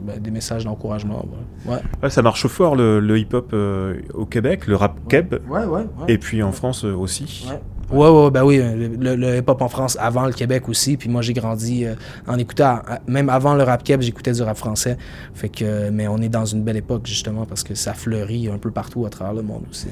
ben, 0.00 0.18
des 0.20 0.30
messages 0.32 0.64
d'encouragement. 0.64 1.24
Ouais. 1.66 1.74
Ouais. 1.74 1.80
Ouais, 2.02 2.10
ça 2.10 2.22
marche 2.22 2.46
fort 2.48 2.74
le, 2.74 2.98
le 2.98 3.18
hip-hop 3.18 3.50
euh, 3.52 4.00
au 4.14 4.26
Québec, 4.26 4.66
le 4.66 4.74
rap 4.76 4.96
keb. 5.08 5.36
Ouais, 5.48 5.64
ouais. 5.64 5.82
Et 6.08 6.18
puis 6.18 6.42
en 6.42 6.50
France 6.52 6.84
euh, 6.84 6.92
aussi. 6.94 7.46
Ouais. 7.90 8.08
Ouais, 8.08 8.30
ben 8.30 8.44
oui, 8.44 8.60
le, 9.00 9.38
hip-hop 9.38 9.62
en 9.62 9.68
France 9.68 9.96
avant 10.00 10.26
le 10.26 10.32
Québec 10.32 10.68
aussi. 10.68 10.96
Puis 10.96 11.08
moi, 11.08 11.22
j'ai 11.22 11.32
grandi 11.32 11.84
euh, 11.84 11.94
en 12.26 12.38
écoutant, 12.38 12.80
même 13.06 13.28
avant 13.28 13.54
le 13.54 13.62
rap 13.62 13.82
keb, 13.82 14.00
j'écoutais 14.02 14.32
du 14.32 14.42
rap 14.42 14.56
français. 14.56 14.96
Fait 15.34 15.48
que, 15.48 15.64
euh, 15.64 15.90
mais 15.92 16.06
on 16.08 16.18
est 16.18 16.28
dans 16.28 16.44
une 16.44 16.62
belle 16.62 16.76
époque 16.76 17.06
justement 17.06 17.46
parce 17.46 17.62
que 17.64 17.74
ça 17.74 17.94
fleurit 17.94 18.48
un 18.48 18.58
peu 18.58 18.70
partout 18.70 19.06
à 19.06 19.10
travers 19.10 19.32
le 19.34 19.42
monde 19.42 19.62
aussi. 19.70 19.88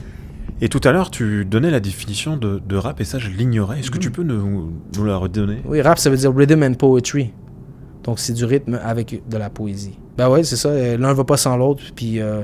Et 0.61 0.69
tout 0.69 0.81
à 0.85 0.93
l'heure, 0.93 1.11
tu 1.11 1.45
donnais 1.45 1.71
la 1.71 1.81
définition 1.81 2.37
de, 2.37 2.61
de 2.67 2.77
rap 2.77 3.01
et 3.01 3.05
ça, 3.05 3.19
je 3.19 3.29
l'ignorais. 3.29 3.81
Est-ce 3.81 3.91
que 3.91 3.99
tu 3.99 4.11
peux 4.11 4.23
nous, 4.23 4.73
nous 4.97 5.05
la 5.05 5.17
redonner? 5.17 5.59
Oui, 5.67 5.81
rap, 5.83 5.99
ça 5.99 6.09
veut 6.11 6.17
dire 6.17 6.35
rhythm 6.35 6.63
and 6.63 6.75
poetry. 6.75 7.33
Donc, 8.05 8.19
c'est 8.19 8.33
du 8.33 8.45
rythme 8.45 8.79
avec 8.83 9.23
de 9.29 9.37
la 9.37 9.51
poésie. 9.51 9.99
Ben 10.17 10.29
ouais, 10.31 10.45
c'est 10.45 10.57
ça. 10.57 10.69
euh, 10.69 10.97
L'un 10.97 11.13
va 11.13 11.25
pas 11.25 11.37
sans 11.37 11.57
l'autre. 11.57 11.83
Puis, 11.95 12.21
euh, 12.21 12.43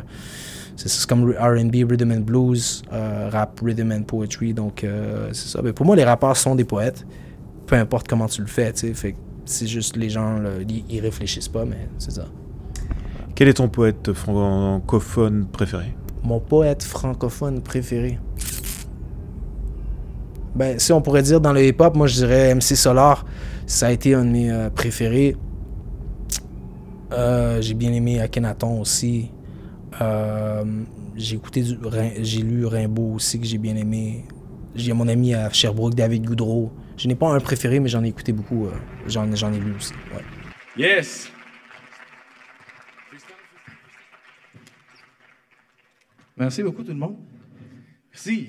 c'est 0.89 1.07
comme 1.07 1.31
RB, 1.31 1.75
rhythm 1.89 2.13
and 2.13 2.21
blues, 2.21 2.83
euh, 2.93 3.29
rap, 3.31 3.61
rhythm 3.63 3.93
and 3.93 4.03
poetry. 4.03 4.53
Donc, 4.53 4.85
euh, 4.85 5.29
c'est 5.33 5.49
ça. 5.49 5.63
Ben, 5.63 5.73
pour 5.73 5.87
moi, 5.87 5.97
les 5.97 6.05
rappeurs 6.05 6.37
sont 6.37 6.55
des 6.55 6.65
poètes. 6.65 7.07
Peu 7.67 7.77
importe 7.77 8.09
comment 8.09 8.27
tu 8.27 8.41
le 8.41 8.49
fais. 8.49 8.73
Fait 8.73 9.15
c'est 9.45 9.67
juste 9.67 9.97
les 9.97 10.09
gens, 10.09 10.39
là, 10.39 10.51
ils, 10.89 11.01
réfléchissent 11.01 11.49
pas, 11.49 11.65
mais 11.65 11.89
c'est 11.99 12.13
ça. 12.13 12.27
Quel 13.35 13.49
est 13.49 13.55
ton 13.55 13.69
poète 13.69 14.13
francophone 14.13 15.47
préféré? 15.47 15.95
Mon 16.23 16.39
poète 16.39 16.83
francophone 16.83 17.61
préféré. 17.61 18.19
Ben, 20.55 20.79
si 20.79 20.93
on 20.93 21.01
pourrait 21.01 21.23
dire 21.23 21.41
dans 21.41 21.53
le 21.53 21.65
hip-hop, 21.65 21.97
moi 21.97 22.07
je 22.07 22.15
dirais 22.15 22.55
MC 22.55 22.77
Solar. 22.77 23.25
Ça 23.67 23.87
a 23.87 23.91
été 23.91 24.15
un 24.15 24.25
de 24.25 24.31
mes 24.31 24.51
euh, 24.51 24.71
préférés. 24.71 25.37
J'ai 27.61 27.75
bien 27.75 27.93
aimé 27.93 28.21
Akhenaton 28.21 28.81
aussi. 28.81 29.31
Euh, 30.01 30.65
j'ai 31.17 31.37
écouté 31.37 31.63
j'ai 32.21 32.43
lu 32.43 32.65
Rimbaud 32.67 33.15
aussi 33.15 33.39
que 33.41 33.47
j'ai 33.47 33.59
bien 33.59 33.77
aimé. 33.77 34.25
J'ai 34.75 34.93
mon 34.95 35.07
ami 35.09 35.35
à 35.35 35.51
Sherbrooke, 35.53 35.95
David 35.95 36.25
Goudreau. 36.25 36.73
Je 36.97 37.07
n'ai 37.09 37.15
pas 37.15 37.29
un 37.29 37.41
préféré, 37.41 37.79
mais 37.81 37.89
j'en 37.89 38.03
ai 38.05 38.09
écouté 38.09 38.33
beaucoup. 38.33 38.67
euh, 38.67 38.73
j'en, 39.07 39.35
j'en 39.35 39.53
ai 39.53 39.59
lu 39.59 39.75
aussi. 39.77 39.93
ouais. 40.15 40.23
Yes! 40.77 41.31
Merci 46.37 46.63
beaucoup, 46.63 46.83
tout 46.83 46.93
le 46.93 46.99
monde. 46.99 47.17
Merci. 48.13 48.49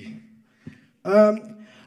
Euh, 1.06 1.34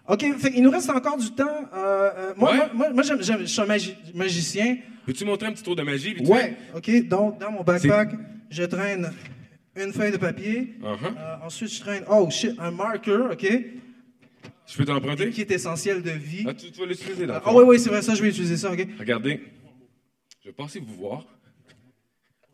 OK, 0.08 0.22
fait, 0.38 0.52
il 0.56 0.62
nous 0.63 0.70
reste 0.72 0.89
encore 0.89 1.17
du 1.17 1.32
temps. 1.32 1.46
Euh, 1.74 2.12
euh, 2.15 2.34
moi, 2.38 2.52
Ouais. 2.52 2.58
moi, 2.74 2.89
moi, 2.93 3.04
je 3.04 3.46
suis 3.46 3.62
un 3.62 3.65
magi- 3.65 3.96
magicien. 4.13 4.78
Peux-tu 5.06 5.26
montrer 5.26 5.48
un 5.48 5.54
petit 5.54 5.63
tour 5.63 5.76
de 5.76 5.82
magie, 5.84 6.15
Ouais, 6.26 6.56
OK. 6.76 7.08
Donc, 7.08 7.39
dans 7.39 7.52
mon 7.52 7.63
backpack, 7.63 8.12
je 8.50 8.63
traîne 8.63 9.10
une 9.85 9.93
feuille 9.93 10.11
de 10.11 10.17
papier. 10.17 10.75
Uh-huh. 10.81 11.17
Euh, 11.17 11.45
ensuite, 11.45 11.71
je 11.71 11.79
traîne, 11.79 12.03
oh 12.09 12.29
shit, 12.29 12.55
un 12.59 12.71
marker, 12.71 13.29
OK? 13.31 13.47
Je 14.65 14.77
peux 14.77 14.85
t'emprunter? 14.85 15.29
Qui 15.29 15.41
est 15.41 15.51
essentiel 15.51 16.01
de 16.01 16.11
vie. 16.11 16.45
Ah, 16.47 16.53
tu, 16.53 16.71
tu 16.71 16.79
vas 16.79 16.85
l'utiliser 16.85 17.25
là. 17.25 17.41
Ah 17.45 17.53
oui, 17.53 17.63
oui, 17.65 17.79
c'est 17.79 17.89
vrai, 17.89 18.01
ça, 18.01 18.15
je 18.15 18.21
vais 18.21 18.29
utiliser 18.29 18.57
ça, 18.57 18.71
OK? 18.71 18.85
Regardez. 18.99 19.41
Je 20.43 20.49
vais 20.49 20.53
passer 20.53 20.79
vous 20.79 20.95
voir 20.95 21.25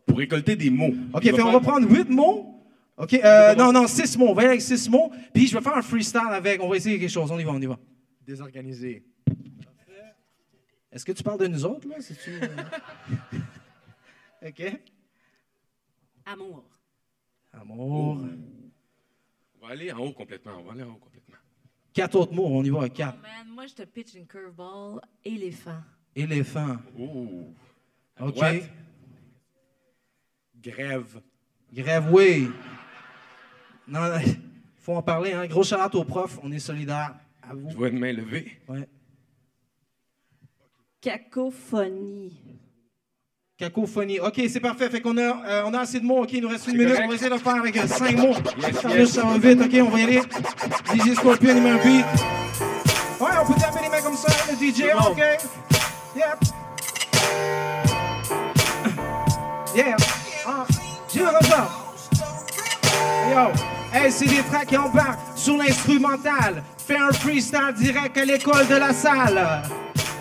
pour 0.06 0.18
récolter 0.18 0.56
des 0.56 0.70
mots. 0.70 0.94
OK, 1.12 1.22
fait, 1.22 1.42
on 1.42 1.52
va 1.52 1.60
prendre 1.60 1.90
huit 1.90 2.08
mots. 2.08 2.50
OK, 2.96 3.14
euh, 3.14 3.54
non, 3.56 3.72
non, 3.72 3.88
six 3.88 4.16
mots. 4.16 4.28
On 4.28 4.34
va 4.34 4.42
y 4.42 4.44
aller 4.44 4.52
avec 4.52 4.62
six 4.62 4.88
mots. 4.88 5.10
Puis 5.32 5.48
je 5.48 5.56
vais 5.56 5.62
faire 5.62 5.76
un 5.76 5.82
freestyle 5.82 6.20
avec. 6.30 6.62
On 6.62 6.68
va 6.68 6.76
essayer 6.76 6.98
quelque 6.98 7.10
chose. 7.10 7.30
On 7.30 7.38
y 7.38 7.44
va, 7.44 7.50
on 7.50 7.60
y 7.60 7.66
va. 7.66 7.78
Désorganisé. 8.24 9.04
Est-ce 10.92 11.04
que 11.04 11.10
tu 11.10 11.24
parles 11.24 11.40
de 11.40 11.48
nous 11.48 11.64
autres, 11.64 11.88
là? 11.88 11.96
C'est-tu, 11.98 12.38
euh? 12.40 12.46
OK. 14.48 14.62
Amour. 16.24 16.64
Amour. 17.60 18.18
On 19.60 19.66
va 19.66 19.72
aller 19.72 19.92
en 19.92 19.98
haut 19.98 20.12
complètement. 20.12 20.52
On 20.58 20.64
va 20.64 20.72
aller 20.72 20.82
en 20.82 20.90
haut 20.90 20.98
complètement. 20.98 21.36
Quatre 21.92 22.16
autres 22.16 22.32
mots. 22.32 22.46
On 22.46 22.62
y 22.64 22.70
va. 22.70 22.88
Quatre. 22.88 23.20
Man, 23.22 23.48
moi, 23.48 23.66
je 23.66 23.74
te 23.74 23.82
pitch 23.82 24.14
une 24.14 24.26
curveball. 24.26 25.00
Éléphant. 25.24 25.82
Éléphant. 26.14 26.76
Ouh. 26.98 27.54
À 28.16 28.26
OK. 28.26 28.34
droite. 28.34 28.70
Grève. 30.62 31.20
Grève, 31.72 32.12
oui. 32.12 32.50
Non, 33.86 34.00
non, 34.00 34.18
faut 34.76 34.94
en 34.94 35.02
parler, 35.02 35.32
hein. 35.32 35.46
Gros 35.46 35.62
shout 35.64 35.94
au 35.94 36.04
prof. 36.04 36.38
On 36.42 36.50
est 36.52 36.58
solidaires. 36.58 37.16
À 37.42 37.54
vous. 37.54 37.68
Je 37.70 37.76
vois 37.76 37.88
une 37.88 37.98
main 37.98 38.12
levée. 38.12 38.58
Ouais. 38.68 38.88
Cacophonie. 41.00 42.40
Cacophonie. 43.56 44.18
OK, 44.18 44.40
c'est 44.48 44.58
parfait. 44.58 44.90
Fait 44.90 45.00
qu'on 45.00 45.16
a, 45.16 45.20
euh, 45.20 45.62
on 45.66 45.74
a 45.74 45.80
assez 45.80 46.00
de 46.00 46.04
mots. 46.04 46.24
OK, 46.24 46.32
il 46.32 46.42
nous 46.42 46.48
reste 46.48 46.66
une 46.66 46.76
minute. 46.76 46.88
correct. 46.88 47.04
On 47.04 47.08
va 47.08 47.14
essayer 47.14 47.30
de 47.30 47.38
faire 47.38 47.54
avec 47.54 47.76
euh, 47.76 47.86
cinq 47.86 48.16
mots. 48.18 48.34
Yes, 48.58 48.80
ça, 48.80 48.88
yes. 48.90 49.10
ça 49.12 49.22
va 49.22 49.38
vite. 49.38 49.60
OK, 49.60 49.86
on 49.86 49.90
va 49.90 49.98
y 50.00 50.02
aller. 50.02 50.22
DJ 50.92 51.14
Scorpion, 51.14 51.54
il 51.56 51.62
met 51.62 51.70
un 51.70 51.76
beat. 51.76 52.04
Ouais, 53.20 53.30
on 53.40 53.52
peut 53.52 53.60
taper 53.60 53.84
les 53.84 53.88
mains 53.88 54.02
comme 54.02 54.16
ça, 54.16 54.32
le 54.50 54.56
DJ. 54.56 54.90
bon. 54.92 55.10
OK. 55.10 55.22
Yep. 56.16 56.24
Yeah. 59.76 59.96
Ah, 60.46 60.64
je 61.12 61.18
comme 61.20 61.68
Yo, 63.30 63.52
hey, 63.92 64.10
c'est 64.10 64.26
des 64.26 64.42
tracks 64.42 64.66
qui 64.66 64.76
embarquent 64.76 65.36
sur 65.36 65.56
l'instrumental. 65.56 66.62
Fais 66.76 66.96
un 66.96 67.12
freestyle 67.12 67.72
direct 67.76 68.16
à 68.18 68.24
l'école 68.24 68.66
de 68.66 68.74
la 68.76 68.92
salle. 68.92 69.62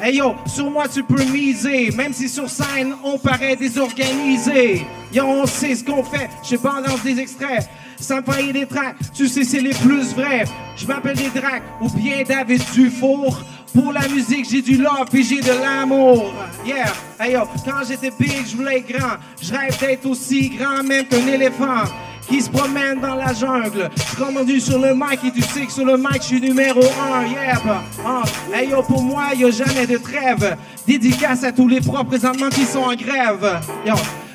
Hey 0.06 0.18
yo, 0.18 0.36
sur 0.46 0.70
moi 0.70 0.84
tu 0.94 1.02
peux 1.02 1.24
miser, 1.24 1.90
même 1.92 2.12
si 2.12 2.28
sur 2.28 2.50
scène 2.50 2.94
on 3.06 3.18
paraît 3.18 3.56
désorganisé. 3.56 4.86
Yo, 5.14 5.24
on 5.24 5.46
sait 5.46 5.76
ce 5.76 5.82
qu'on 5.86 6.04
fait, 6.04 6.30
je 6.44 6.58
balance 6.58 7.02
des 7.04 7.22
extraits. 7.22 7.70
Sans 7.98 8.22
payer 8.22 8.52
des 8.52 8.66
tracks, 8.66 8.98
tu 9.14 9.30
sais 9.30 9.46
c'est 9.46 9.62
les 9.62 9.74
plus 9.74 10.14
vrais. 10.14 10.44
Je 10.76 10.86
m'appelle 10.86 11.16
des 11.16 11.32
ou 11.80 11.90
bien 11.92 12.22
David 12.28 12.62
Dufour. 12.74 13.46
Pour 13.74 13.94
la 13.94 14.06
musique, 14.10 14.46
j'ai 14.52 14.62
du 14.62 14.76
love 14.76 15.08
puis 15.10 15.24
j'ai 15.24 15.40
de 15.40 15.62
l'amour. 15.62 16.34
Yeah, 16.66 16.92
hey 17.18 17.36
yo, 17.36 17.44
quand 17.64 17.88
j'étais 17.88 18.12
big, 18.20 18.46
je 18.46 18.58
voulais 18.58 18.82
grand. 18.82 19.16
Je 19.42 19.54
rêve 19.54 19.80
d'être 19.80 20.06
aussi 20.06 20.50
grand 20.50 20.84
même 20.84 21.06
qu'un 21.06 21.26
éléphant. 21.28 21.86
Qui 22.28 22.42
se 22.42 22.50
promène 22.50 23.00
dans 23.00 23.16
la 23.16 23.34
jungle. 23.34 23.90
Rendu 24.20 24.60
sur 24.60 24.80
le 24.80 24.94
mic 24.94 25.20
et 25.26 25.32
tu 25.32 25.42
sais 25.42 25.66
que 25.66 25.72
sur 25.72 25.86
le 25.86 25.98
mic, 25.98 26.22
je 26.22 26.28
suis 26.28 26.42
numéro 26.42 26.82
1, 26.82 27.28
yeah. 27.28 27.62
Ah, 28.06 28.24
hey 28.54 28.70
yo, 28.70 28.82
pour 28.84 29.04
moi, 29.04 29.24
y 29.36 29.46
a 29.46 29.52
jamais 29.52 29.88
de 29.88 29.98
trêve. 29.98 30.56
Dédicace 30.88 31.44
à 31.44 31.52
tous 31.52 31.68
les 31.68 31.82
profs 31.82 32.08
présentement 32.08 32.50
qui 32.50 32.66
sont 32.66 32.84
en 32.84 32.96
grève. 32.96 33.60
Yo, 33.86 33.94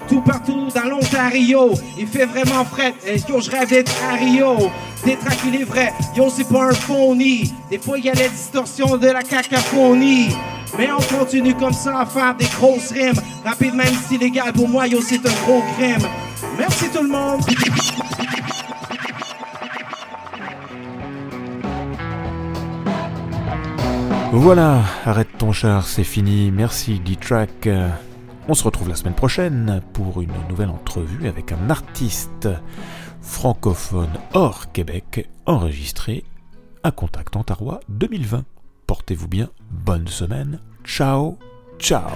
tout 0.08 0.20
partout 0.22 0.68
dans 0.74 0.88
l'Ontario. 0.88 1.72
Il 1.98 2.06
fait 2.06 2.26
vraiment 2.26 2.64
fret. 2.64 2.94
Et 3.06 3.18
yo, 3.28 3.40
je 3.40 3.50
rêve 3.50 3.68
d'être 3.68 3.92
à 4.10 4.14
Rio. 4.14 4.70
Il 5.06 5.60
est 5.60 5.64
vrai. 5.64 5.92
Yo, 6.16 6.28
c'est 6.34 6.48
pas 6.48 6.64
un 6.64 6.72
phony. 6.72 7.52
Des 7.70 7.78
fois, 7.78 7.98
il 7.98 8.04
y 8.04 8.10
a 8.10 8.14
la 8.14 8.28
distorsion 8.28 8.96
de 8.96 9.06
la 9.06 9.22
cacophonie. 9.22 10.28
Mais 10.78 10.88
on 10.92 11.16
continue 11.16 11.54
comme 11.54 11.72
ça 11.72 12.00
à 12.00 12.06
faire 12.06 12.34
des 12.34 12.46
grosses 12.46 12.90
rimes. 12.90 13.20
Rapide, 13.44 13.74
même 13.74 13.94
si 14.08 14.18
légal, 14.18 14.52
pour 14.52 14.68
moi, 14.68 14.86
yo, 14.86 15.00
c'est 15.00 15.24
un 15.26 15.44
gros 15.44 15.62
crime. 15.76 16.06
Merci 16.58 16.90
tout 16.90 17.02
le 17.02 17.08
monde. 17.08 17.40
Voilà, 24.32 24.82
arrête 25.04 25.28
ton 25.38 25.52
char, 25.52 25.86
c'est 25.86 26.04
fini. 26.04 26.50
Merci 26.50 27.00
D-Track. 27.00 27.68
On 28.46 28.54
se 28.54 28.64
retrouve 28.64 28.88
la 28.88 28.94
semaine 28.94 29.14
prochaine 29.14 29.82
pour 29.92 30.20
une 30.20 30.32
nouvelle 30.48 30.70
entrevue 30.70 31.28
avec 31.28 31.52
un 31.52 31.70
artiste 31.70 32.48
francophone 33.20 34.12
hors 34.32 34.72
Québec 34.72 35.28
enregistré 35.46 36.24
à 36.82 36.90
Contact 36.90 37.36
Antarois 37.36 37.80
2020. 37.88 38.44
Portez-vous 38.86 39.28
bien, 39.28 39.48
bonne 39.70 40.08
semaine, 40.08 40.60
ciao, 40.84 41.38
ciao 41.78 42.08